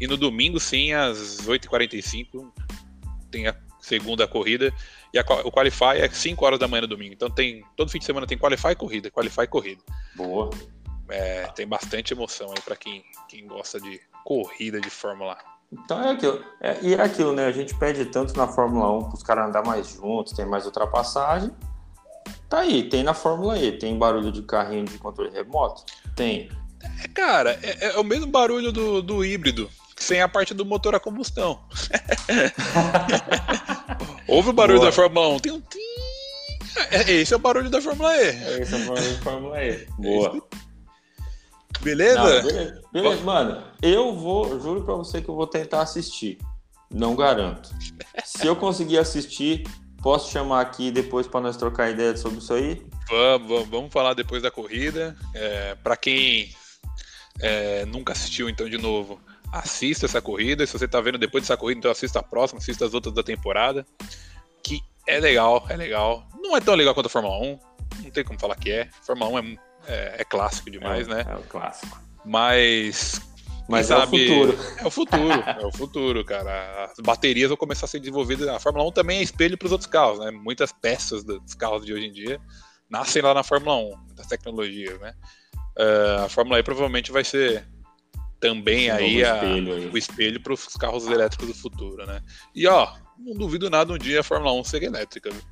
E 0.00 0.06
no 0.06 0.16
domingo, 0.16 0.60
sim, 0.60 0.92
às 0.92 1.38
8h45 1.46 2.52
tem 3.30 3.46
a 3.46 3.56
segunda 3.80 4.26
corrida. 4.26 4.72
E 5.12 5.18
a, 5.18 5.22
o 5.44 5.50
Qualify 5.50 5.98
é 5.98 6.08
5 6.08 6.44
horas 6.44 6.58
da 6.58 6.68
manhã 6.68 6.82
no 6.82 6.88
domingo. 6.88 7.14
Então 7.14 7.30
tem 7.30 7.64
todo 7.76 7.90
fim 7.90 7.98
de 7.98 8.04
semana 8.04 8.26
tem 8.26 8.38
Qualify 8.38 8.68
e 8.68 8.76
corrida, 8.76 9.10
Qualify 9.10 9.42
e 9.42 9.46
corrida. 9.46 9.82
Boa. 10.14 10.50
É, 11.08 11.46
tem 11.48 11.66
bastante 11.66 12.12
emoção 12.12 12.50
aí 12.50 12.60
para 12.62 12.76
quem, 12.76 13.02
quem 13.28 13.46
gosta 13.46 13.80
de 13.80 14.00
corrida 14.24 14.80
de 14.80 14.90
Fórmula 14.90 15.38
1. 15.72 15.78
Então 15.80 16.02
é 16.02 16.12
aquilo. 16.12 16.44
É, 16.60 16.78
e 16.82 16.94
é 16.94 17.00
aquilo, 17.00 17.32
né? 17.32 17.46
A 17.46 17.52
gente 17.52 17.74
pede 17.74 18.04
tanto 18.06 18.36
na 18.36 18.46
Fórmula 18.46 18.90
1 18.98 19.04
para 19.04 19.14
os 19.14 19.22
caras 19.22 19.48
andar 19.48 19.64
mais 19.64 19.88
juntos, 19.88 20.34
tem 20.34 20.46
mais 20.46 20.66
ultrapassagem. 20.66 21.50
Tá 22.48 22.60
aí, 22.60 22.88
tem 22.88 23.02
na 23.02 23.12
Fórmula 23.12 23.58
E, 23.58 23.72
tem 23.72 23.98
barulho 23.98 24.32
de 24.32 24.42
carrinho 24.42 24.86
de 24.86 24.96
controle 24.98 25.30
remoto? 25.30 25.84
Tem. 26.16 26.48
É, 27.02 27.08
cara, 27.08 27.58
é, 27.62 27.86
é 27.86 27.98
o 27.98 28.04
mesmo 28.04 28.26
barulho 28.26 28.72
do, 28.72 29.02
do 29.02 29.24
híbrido, 29.24 29.68
sem 29.96 30.22
a 30.22 30.28
parte 30.28 30.54
do 30.54 30.64
motor 30.64 30.94
a 30.94 31.00
combustão. 31.00 31.60
Ouve 34.26 34.50
o 34.50 34.52
barulho 34.52 34.78
Boa. 34.78 34.90
da 34.90 34.96
Fórmula 34.96 35.28
1, 35.28 35.38
tem 35.40 35.52
um. 35.52 35.62
É, 36.90 37.12
esse 37.12 37.34
é 37.34 37.36
o 37.36 37.40
barulho 37.40 37.68
da 37.68 37.82
Fórmula 37.82 38.16
E. 38.16 38.28
Esse 38.60 38.74
é 38.74 38.76
o 38.78 38.86
barulho 38.86 39.14
da 39.14 39.22
Fórmula 39.22 39.64
E. 39.64 39.86
Boa. 39.98 40.42
Beleza? 41.80 42.18
Não, 42.18 42.42
beleza? 42.48 42.82
beleza? 42.92 43.22
mano. 43.24 43.62
Eu 43.82 44.14
vou, 44.14 44.58
juro 44.60 44.82
pra 44.84 44.94
você 44.94 45.20
que 45.20 45.28
eu 45.28 45.34
vou 45.34 45.46
tentar 45.46 45.82
assistir. 45.82 46.38
Não 46.90 47.14
garanto. 47.14 47.70
Se 48.24 48.46
eu 48.46 48.56
conseguir 48.56 48.98
assistir, 48.98 49.64
posso 50.02 50.30
chamar 50.30 50.60
aqui 50.60 50.90
depois 50.90 51.26
para 51.26 51.40
nós 51.40 51.56
trocar 51.56 51.90
ideia 51.90 52.16
sobre 52.16 52.38
isso 52.38 52.52
aí? 52.52 52.84
Vamos, 53.08 53.68
vamos 53.68 53.92
falar 53.92 54.14
depois 54.14 54.42
da 54.42 54.50
corrida. 54.50 55.16
É, 55.34 55.74
para 55.76 55.96
quem 55.96 56.54
é, 57.40 57.84
nunca 57.86 58.12
assistiu, 58.12 58.48
então, 58.48 58.68
de 58.68 58.78
novo, 58.78 59.20
assista 59.52 60.06
essa 60.06 60.20
corrida. 60.20 60.66
Se 60.66 60.72
você 60.72 60.84
está 60.84 61.00
vendo 61.00 61.18
depois 61.18 61.44
dessa 61.44 61.56
corrida, 61.56 61.78
então 61.78 61.90
assista 61.90 62.20
a 62.20 62.22
próxima, 62.22 62.58
assista 62.58 62.84
as 62.84 62.94
outras 62.94 63.14
da 63.14 63.22
temporada. 63.22 63.86
Que 64.62 64.80
é 65.06 65.18
legal, 65.18 65.66
é 65.68 65.76
legal. 65.76 66.26
Não 66.40 66.56
é 66.56 66.60
tão 66.60 66.74
legal 66.74 66.94
quanto 66.94 67.06
a 67.06 67.10
Fórmula 67.10 67.38
1. 67.38 67.58
Não 68.02 68.10
tem 68.10 68.24
como 68.24 68.38
falar 68.38 68.56
que 68.56 68.70
é. 68.70 68.88
Fórmula 69.02 69.40
1 69.40 69.48
é, 69.48 69.58
é, 69.86 70.14
é 70.18 70.24
clássico 70.24 70.70
demais, 70.70 71.08
é, 71.08 71.14
né? 71.14 71.26
É 71.28 71.34
o 71.34 71.42
clássico. 71.42 72.00
Mas. 72.24 73.20
Mas 73.68 73.86
sabe, 73.86 74.00
é 74.00 74.04
o 74.04 74.28
futuro. 74.28 74.58
É 74.78 74.86
o 74.86 74.90
futuro, 74.90 75.44
é 75.46 75.66
o 75.66 75.72
futuro, 75.72 76.24
cara. 76.24 76.86
As 76.86 76.98
baterias 77.00 77.48
vão 77.48 77.56
começar 77.56 77.84
a 77.84 77.88
ser 77.88 78.00
desenvolvidas. 78.00 78.48
A 78.48 78.58
Fórmula 78.58 78.88
1 78.88 78.92
também 78.92 79.18
é 79.18 79.22
espelho 79.22 79.58
para 79.58 79.66
os 79.66 79.72
outros 79.72 79.90
carros, 79.90 80.18
né? 80.20 80.30
Muitas 80.30 80.72
peças 80.72 81.22
dos 81.22 81.54
carros 81.54 81.84
de 81.84 81.92
hoje 81.92 82.06
em 82.06 82.12
dia 82.12 82.40
nascem 82.88 83.20
lá 83.20 83.34
na 83.34 83.42
Fórmula 83.42 83.76
1, 83.76 84.14
das 84.14 84.26
tecnologias, 84.26 84.98
né? 85.00 85.14
Uh, 85.78 86.24
a 86.24 86.28
Fórmula 86.28 86.58
E 86.58 86.62
provavelmente 86.62 87.12
vai 87.12 87.22
ser 87.22 87.68
também 88.40 88.90
aí, 88.90 89.22
a, 89.24 89.34
espelho 89.34 89.74
aí, 89.74 89.90
o 89.92 89.98
espelho 89.98 90.40
para 90.40 90.52
os 90.52 90.64
carros 90.76 91.06
elétricos 91.06 91.48
do 91.48 91.54
futuro, 91.54 92.06
né? 92.06 92.22
E 92.54 92.66
ó, 92.66 92.90
não 93.18 93.34
duvido 93.34 93.68
nada 93.68 93.92
um 93.92 93.98
dia 93.98 94.20
a 94.20 94.24
Fórmula 94.24 94.52
1 94.54 94.64
ser 94.64 94.82
elétrica. 94.82 95.30
Viu? 95.30 95.42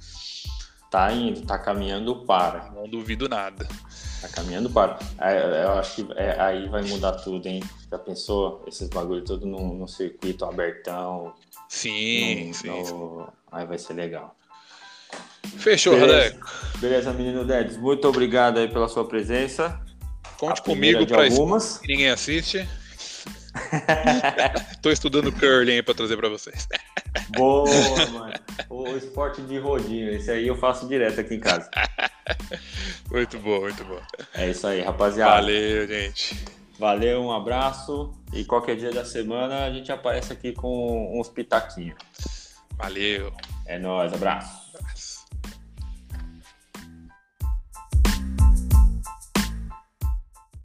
Tá 0.90 1.12
indo, 1.12 1.42
tá 1.42 1.59
caminhando 1.59 2.16
para. 2.25 2.70
Não 2.75 2.88
duvido 2.88 3.29
nada. 3.29 3.66
Tá 4.20 4.29
caminhando 4.29 4.70
para. 4.70 4.99
É, 5.18 5.64
eu 5.64 5.72
acho 5.72 6.05
que 6.05 6.12
é, 6.12 6.40
aí 6.40 6.68
vai 6.68 6.83
mudar 6.83 7.12
tudo, 7.12 7.46
hein? 7.46 7.62
Já 7.90 7.99
pensou 7.99 8.64
esses 8.66 8.88
bagulho 8.88 9.25
tudo 9.25 9.46
no, 9.46 9.75
no 9.75 9.88
circuito 9.88 10.44
abertão? 10.44 11.35
Sim, 11.68 12.49
no, 12.49 12.55
sim, 12.55 12.68
no... 12.68 12.85
sim, 12.85 13.33
Aí 13.51 13.66
vai 13.66 13.79
ser 13.79 13.94
legal. 13.94 14.37
Fechou, 15.59 15.94
Beleza, 15.94 16.40
Beleza 16.79 17.12
menino 17.12 17.44
Dedes. 17.44 17.77
Muito 17.77 18.07
obrigado 18.09 18.59
aí 18.59 18.68
pela 18.68 18.88
sua 18.88 19.07
presença. 19.07 19.81
Conte 20.38 20.62
comigo 20.62 21.07
para 21.07 21.25
algumas. 21.25 21.81
Ninguém 21.87 22.11
assiste. 22.11 22.68
Tô 24.83 24.90
estudando 24.90 25.33
curling 25.33 25.83
para 25.83 25.94
trazer 25.94 26.16
para 26.16 26.29
vocês. 26.29 26.68
Boa, 27.37 28.07
mano. 28.12 28.35
O 28.68 28.88
esporte 28.96 29.42
de 29.42 29.59
rodinho, 29.59 30.11
esse 30.11 30.31
aí 30.31 30.46
eu 30.46 30.57
faço 30.57 30.88
direto 30.88 31.20
aqui 31.20 31.35
em 31.35 31.40
casa. 31.40 31.70
Muito 33.11 33.38
bom, 33.38 33.61
muito 33.61 33.85
bom. 33.85 34.01
É 34.35 34.51
isso 34.51 34.66
aí, 34.66 34.83
rapaziada. 34.83 35.37
Valeu, 35.37 35.87
gente. 35.87 36.37
Valeu, 36.79 37.22
um 37.22 37.33
abraço. 37.33 38.12
E 38.33 38.44
qualquer 38.44 38.77
dia 38.77 38.90
da 38.90 39.05
semana 39.05 39.64
a 39.64 39.70
gente 39.70 39.92
aparece 39.92 40.33
aqui 40.33 40.53
com 40.53 41.18
uns 41.18 41.29
pitaquinhos. 41.29 41.96
Valeu. 42.77 43.33
É 43.64 43.79
nóis, 43.79 44.12
abraço. 44.12 44.66